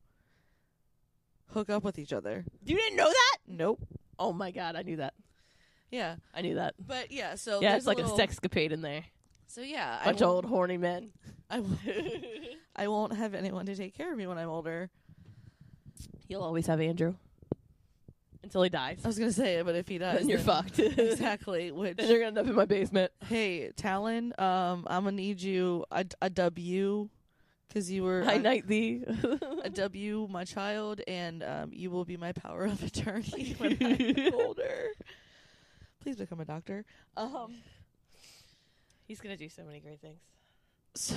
[1.49, 2.45] hook up with each other.
[2.65, 3.37] you didn't know that?
[3.47, 3.87] Nope.
[4.19, 5.15] Oh my god, I knew that.
[5.91, 6.75] Yeah, I knew that.
[6.79, 7.35] but yeah.
[7.35, 9.05] So yeah, there's it's like a, sexcapade in there.
[9.51, 11.11] So yeah, I Bunch of old horny men.
[11.51, 11.79] I, won't-
[12.77, 14.91] I won't have anyone to take care of me when I'm older.
[16.29, 17.15] You'll always have Andrew
[18.45, 19.01] until he dies.
[19.05, 20.79] I was gonna say it, but if he does, Then you're then- fucked.
[20.79, 21.73] exactly.
[21.73, 23.11] Which Then you're gonna end up in my basement.
[23.27, 27.09] hey, Talon, um, I'm gonna need you a, a W
[27.67, 29.03] because you were I a- knight thee.
[29.65, 34.33] a W, my child, and um, you will be my power of attorney when I'm
[34.35, 34.91] older.
[36.03, 36.85] Please become a doctor.
[37.17, 37.57] Um,
[39.11, 40.21] He's gonna do so many great things.
[40.95, 41.17] so,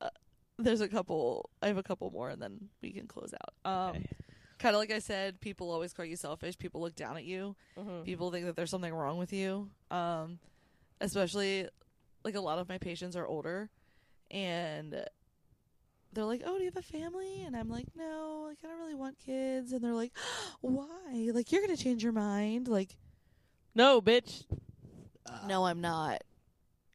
[0.00, 0.08] uh,
[0.56, 1.50] there's a couple.
[1.60, 3.68] I have a couple more, and then we can close out.
[3.68, 4.06] Um, Okay.
[4.60, 6.56] kind of like I said, people always call you selfish.
[6.56, 7.56] People look down at you.
[7.76, 8.04] Mhm.
[8.04, 9.68] People think that there's something wrong with you.
[9.90, 10.38] Um,
[11.00, 11.68] especially
[12.22, 13.68] like a lot of my patients are older,
[14.30, 15.04] and
[16.12, 18.78] they're like, "Oh, do you have a family?" And I'm like, "No, like I don't
[18.78, 20.12] really want kids." And they're like,
[20.60, 21.30] "Why?
[21.34, 22.96] Like you're gonna change your mind?" Like,
[23.74, 24.44] No, bitch.
[25.48, 26.22] no, I'm not.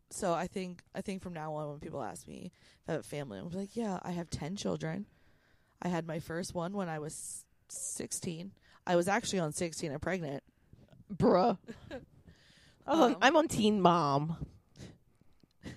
[0.09, 2.51] So I think I think from now on, when people ask me
[2.83, 5.05] if I have a family, I'm like, "Yeah, I have ten children.
[5.81, 8.51] I had my first one when I was 16.
[8.85, 10.43] I was actually on 16 and pregnant."
[11.13, 11.57] Bruh.
[12.89, 14.37] Um, I'm on Teen Mom.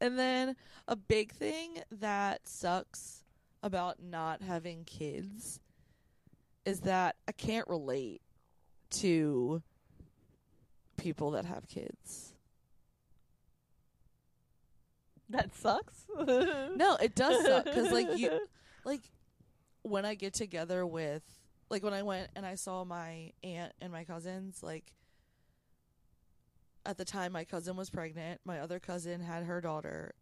[0.00, 0.56] And then
[0.88, 3.24] a big thing that sucks
[3.62, 5.60] about not having kids
[6.66, 8.20] is that I can't relate
[8.90, 9.62] to
[10.98, 12.34] people that have kids.
[15.30, 16.06] That sucks.
[16.16, 18.46] No, it does suck cuz like you
[18.84, 19.00] like
[19.82, 21.24] when I get together with
[21.68, 24.92] like when I went and I saw my aunt and my cousins like
[26.84, 30.14] at the time my cousin was pregnant, my other cousin had her daughter.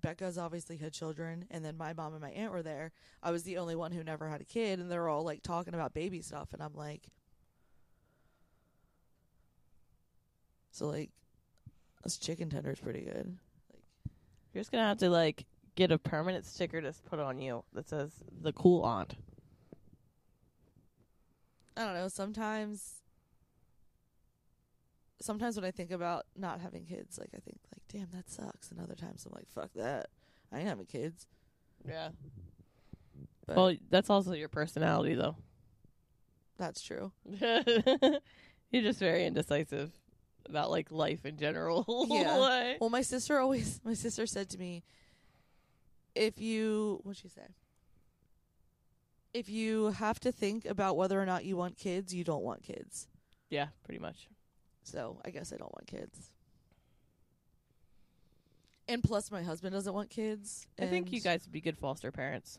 [0.00, 2.92] Becca's obviously had children and then my mom and my aunt were there.
[3.22, 5.74] I was the only one who never had a kid and they're all like talking
[5.74, 7.08] about baby stuff and I'm like
[10.76, 11.08] So like
[12.04, 13.38] this chicken tender is pretty good.
[14.56, 15.44] You're just gonna have to like
[15.74, 19.14] get a permanent sticker to put on you that says the cool aunt.
[21.76, 23.02] I don't know, sometimes
[25.20, 28.70] sometimes when I think about not having kids, like I think like, damn, that sucks.
[28.70, 30.06] And other times I'm like, fuck that.
[30.50, 31.26] I ain't having kids.
[31.86, 32.08] Yeah.
[33.46, 35.36] But Well, that's also your personality, though.
[36.56, 37.12] that's true.
[37.40, 38.20] You're
[38.72, 39.92] just very indecisive
[40.48, 41.84] about like life in general.
[42.10, 42.74] Yeah.
[42.80, 44.82] Well, my sister always my sister said to me,
[46.14, 47.46] if you what'd she say?
[49.34, 52.62] If you have to think about whether or not you want kids, you don't want
[52.62, 53.06] kids.
[53.50, 54.28] yeah, pretty much.
[54.82, 56.30] So I guess I don't want kids.
[58.88, 60.66] And plus, my husband doesn't want kids.
[60.80, 62.58] I think you guys would be good foster parents.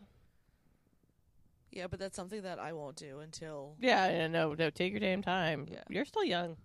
[1.71, 3.75] Yeah, but that's something that I won't do until.
[3.79, 5.67] Yeah, yeah, no, no, take your damn time.
[5.71, 5.83] Yeah.
[5.89, 6.57] You're still young.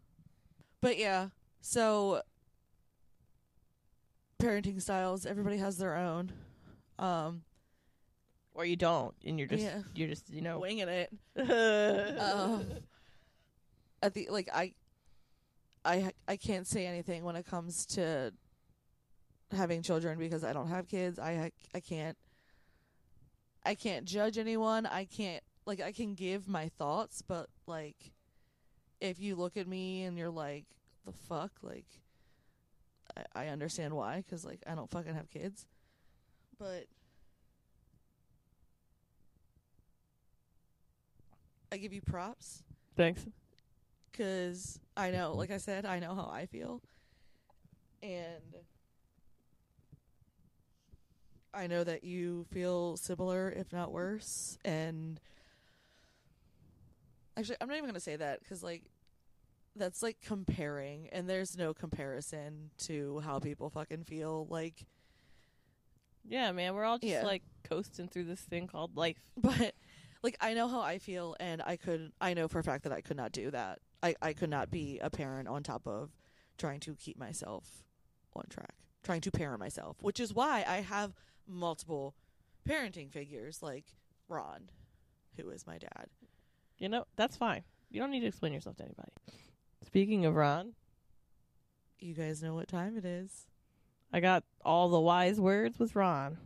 [0.83, 1.29] But yeah,
[1.63, 2.21] so
[4.41, 5.25] parenting styles.
[5.25, 6.33] Everybody has their own.
[6.99, 7.43] Um,
[8.55, 9.83] Or you don't, and you're just Yeah.
[9.95, 10.59] you're just you know.
[10.59, 11.11] winging it.
[12.21, 12.67] um,
[14.03, 14.75] at the like, I,
[15.85, 18.33] I, I can't say anything when it comes to
[19.53, 21.19] having children because I don't have kids.
[21.19, 22.19] I, I can't.
[23.65, 24.87] I can't judge anyone.
[24.87, 28.11] I can't like I can give my thoughts, but like
[29.03, 30.65] if you look at me and you're like
[31.05, 31.87] the fuck like
[33.17, 35.67] I, I understand why cuz like I don't fucking have kids.
[36.59, 36.87] But
[41.73, 42.63] I give you props
[42.97, 43.27] Thanks.
[44.13, 46.81] cuz I know like I said I know how I feel.
[48.03, 48.55] And
[51.55, 54.59] I know that you feel similar, if not worse.
[54.65, 55.21] And
[57.37, 58.83] actually, I'm not even going to say that because, like,
[59.77, 64.47] that's like comparing, and there's no comparison to how people fucking feel.
[64.51, 64.87] Like,
[66.25, 67.23] Yeah, man, we're all just Yeah.
[67.25, 69.31] like coasting through this thing called life.
[69.37, 69.75] but,
[70.23, 72.93] like, I know how I feel, and I could, I know for a fact that
[72.93, 73.81] I could not do that.
[74.03, 76.11] I, I could not be a parent on top of
[76.59, 77.85] trying to keep myself
[78.35, 78.75] on track.
[79.05, 81.13] trying to parent myself, which is why I have
[81.47, 82.15] multiple
[82.69, 83.85] parenting figures like
[84.29, 84.71] Ron,
[85.37, 86.07] who is my dad.
[86.79, 87.65] You know, that's fine.
[87.91, 89.11] You don't need to explain yourself to anybody.
[89.87, 90.73] Speaking of Ron,
[91.99, 93.47] You guys know what time it is.
[94.13, 96.37] I got all the wise words with Ron.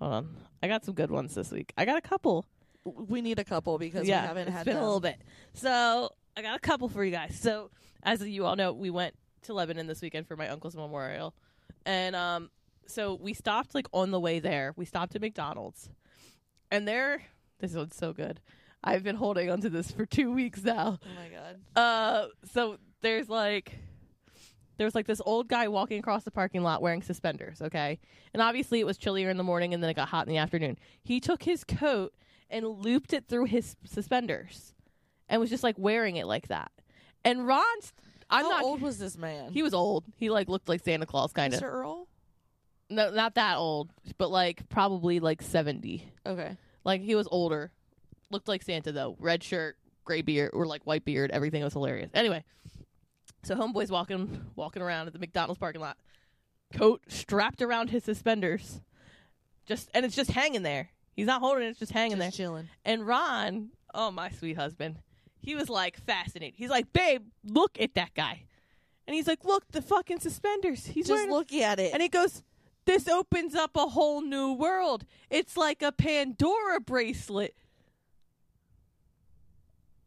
[0.00, 0.36] Hold on.
[0.62, 1.72] I got some good ones this week.
[1.76, 2.46] I got a couple.
[2.84, 4.82] We need a couple because yeah, we haven't it's had been them.
[4.82, 5.16] a little bit.
[5.54, 7.38] So I got a couple for you guys.
[7.38, 7.70] So
[8.02, 11.34] as you all know, we went to Lebanon this weekend for my uncle's memorial,
[11.84, 12.50] and um,
[12.86, 14.72] so we stopped like on the way there.
[14.76, 15.88] We stopped at McDonald's,
[16.70, 17.22] and there,
[17.60, 18.40] this one's so good.
[18.84, 20.98] I've been holding onto this for two weeks now.
[21.02, 21.80] Oh my god.
[21.80, 23.78] Uh, so there's like
[24.78, 27.98] there's like this old guy walking across the parking lot wearing suspenders, okay?
[28.32, 30.38] And obviously it was chillier in the morning and then it got hot in the
[30.38, 30.78] afternoon.
[31.02, 32.12] He took his coat
[32.50, 34.74] and looped it through his suspenders
[35.28, 36.72] and was just like wearing it like that.
[37.24, 37.92] And Ron's
[38.30, 39.52] I'm How not old was this man?
[39.52, 40.04] he was old.
[40.16, 41.60] He like looked like Santa Claus kind of.
[41.60, 41.64] Mr.
[41.64, 42.08] Earl?
[42.88, 46.10] No, not that old, but like probably like 70.
[46.26, 46.56] Okay.
[46.84, 47.70] Like he was older.
[48.32, 49.16] Looked like Santa though.
[49.20, 51.30] Red shirt, gray beard, or like white beard.
[51.30, 52.10] Everything was hilarious.
[52.14, 52.44] Anyway,
[53.44, 55.96] so homeboy's walking walking around at the McDonald's parking lot,
[56.72, 58.80] coat strapped around his suspenders,
[59.66, 60.88] just and it's just hanging there.
[61.14, 62.46] He's not holding it; it's just hanging Just there.
[62.46, 62.68] chilling.
[62.84, 64.96] And Ron, oh my sweet husband,
[65.40, 66.54] he was like fascinated.
[66.56, 68.44] He's like, "Babe, look at that guy,"
[69.06, 71.92] and he's like, "Look, the fucking suspenders." He's Just looking at it.
[71.92, 72.42] and he goes,
[72.86, 75.04] This opens up a whole new world.
[75.30, 77.54] It's like a Pandora bracelet.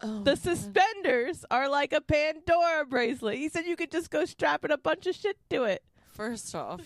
[0.02, 3.36] Oh The suspenders are like a Pandora bracelet.
[3.38, 5.84] He said you could just go strapping a bunch of shit to it.
[6.14, 6.82] First off,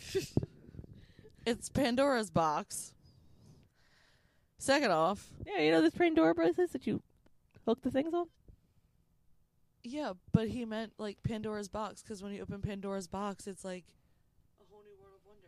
[1.46, 2.94] it's Pandora's box.
[4.58, 7.02] Second off, Yeah, you know this Pandora bracelets that you
[7.66, 8.26] hook the things on?
[9.84, 13.86] yeah, but he meant like Pandora's box because when you open Pandora's box, it's like
[14.60, 15.48] a whole new world of wonder.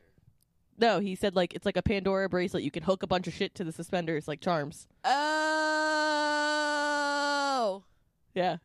[0.78, 2.64] No, he said like it's like a Pandora bracelet.
[2.64, 4.88] You can hook a bunch of shit to the suspenders like charms.
[5.04, 5.58] Oh.
[8.34, 8.58] Yeah.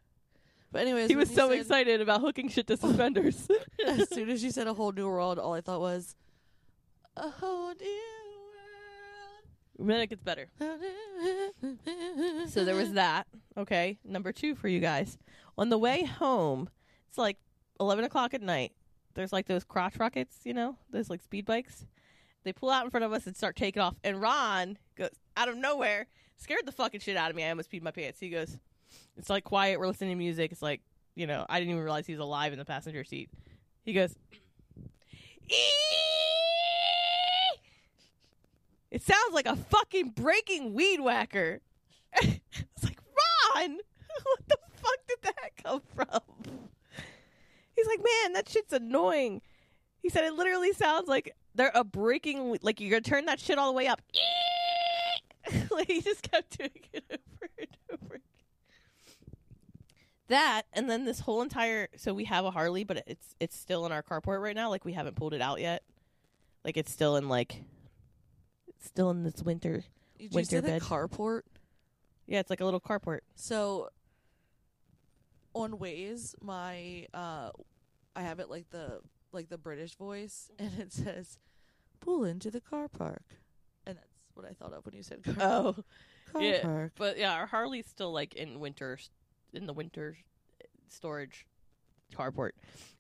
[0.73, 3.49] But anyways, He was so said- excited about hooking shit to suspenders.
[3.87, 6.15] as soon as you said a whole new world, all I thought was
[7.17, 8.01] a whole new
[9.79, 9.89] world.
[9.89, 10.49] then it gets better.
[12.49, 13.27] So there was that.
[13.57, 13.99] Okay.
[14.05, 15.19] Number two for you guys.
[15.59, 16.69] On the way home,
[17.09, 17.39] it's like
[17.81, 18.73] 11 o'clock at night.
[19.15, 21.87] There's like those crotch rockets, you know, those like speed bikes.
[22.45, 23.95] They pull out in front of us and start taking off.
[24.05, 26.07] And Ron goes out of nowhere,
[26.37, 27.45] scared the fucking shit out of me.
[27.45, 28.21] I almost peed my pants.
[28.21, 28.59] He goes,
[29.17, 29.79] It's like quiet.
[29.79, 30.53] We're listening to music.
[30.53, 30.81] It's like,
[31.15, 33.31] you know, I didn't even realize he was alive in the passenger seat.
[33.85, 34.15] He goes,
[35.51, 35.57] "Eee!"
[38.91, 41.61] It sounds like a fucking breaking weed whacker.
[42.23, 42.99] it's like,
[43.55, 43.73] Ron,
[44.23, 46.21] what the fuck did that come from?
[47.75, 49.43] He's like, man, that shit's annoying.
[50.03, 53.59] He said it literally sounds like they're a breaking, like you're gonna turn that shit
[53.59, 54.01] all the way up.
[55.71, 58.15] like he just kept doing it over and over.
[58.15, 58.23] again.
[60.29, 63.87] That and then this whole entire so we have a Harley, but it's it's still
[63.87, 64.71] in our carport right now.
[64.71, 65.83] Like we haven't pulled it out yet.
[66.65, 67.63] Like it's still in like
[68.67, 69.85] it's still in this winter.
[70.19, 70.83] Did you Winter say the bed.
[70.83, 71.43] carport?
[72.27, 73.21] Yeah, it's like a little carport.
[73.37, 73.91] So
[75.55, 77.51] on Waze, my uh
[78.15, 79.01] I have it like the
[79.33, 81.39] like the British voice and it says
[82.01, 83.23] pull into the car park.
[83.87, 85.77] And that's what I thought of when you said car, Oh,
[86.33, 86.63] car yeah.
[86.63, 86.93] park.
[86.97, 88.99] but yeah, our Harley's still like in winter,
[89.53, 90.17] in the winter
[90.89, 91.47] storage
[92.15, 92.51] carport.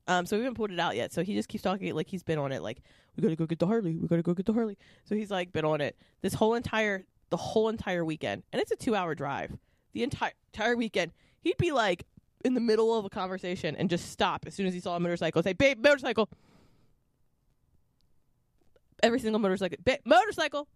[0.08, 1.12] Um, so we haven't pulled it out yet.
[1.12, 2.62] So he just keeps talking like he's been on it.
[2.62, 2.82] Like
[3.16, 3.96] we gotta go get the Harley.
[3.96, 4.78] We gotta go get the Harley.
[5.04, 8.70] So he's like been on it this whole entire the whole entire weekend, and it's
[8.70, 9.56] a two hour drive.
[9.92, 12.06] The entire entire weekend, he'd be like
[12.44, 15.00] in the middle of a conversation and just stop as soon as he saw a
[15.00, 15.42] motorcycle.
[15.42, 16.28] Say, "Babe, motorcycle."
[19.02, 20.68] Every single motorcycle, "Babe, motorcycle.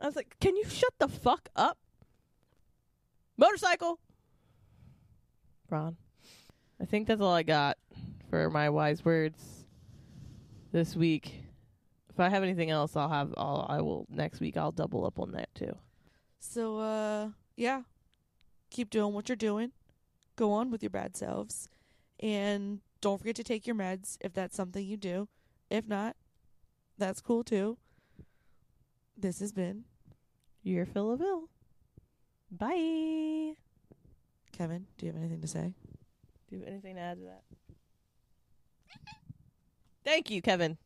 [0.00, 1.78] I was like, "Can you shut the fuck up?"
[3.36, 3.98] Motorcycle.
[5.72, 5.96] Ron.
[6.80, 7.78] I think that's all I got
[8.30, 9.64] for my wise words
[10.70, 11.42] this week.
[12.10, 13.34] If I have anything else, I'll have.
[13.36, 13.66] I'll.
[13.68, 14.56] I will next week.
[14.56, 15.74] I'll double up on that too.
[16.38, 17.82] So uh yeah.
[18.70, 19.72] Keep doing what you're doing.
[20.36, 21.68] Go on with your bad selves.
[22.20, 25.28] And don't forget to take your meds if that's something you do.
[25.70, 26.16] If not,
[26.98, 27.78] that's cool too.
[29.16, 29.84] This has been
[30.62, 31.48] You're Phil of Ill.
[32.50, 33.54] Bye.
[34.52, 34.86] Kevin.
[34.98, 35.74] Do you have anything to say?
[36.48, 37.42] Do you have anything to add to that?
[40.04, 40.78] Thank you, Kevin.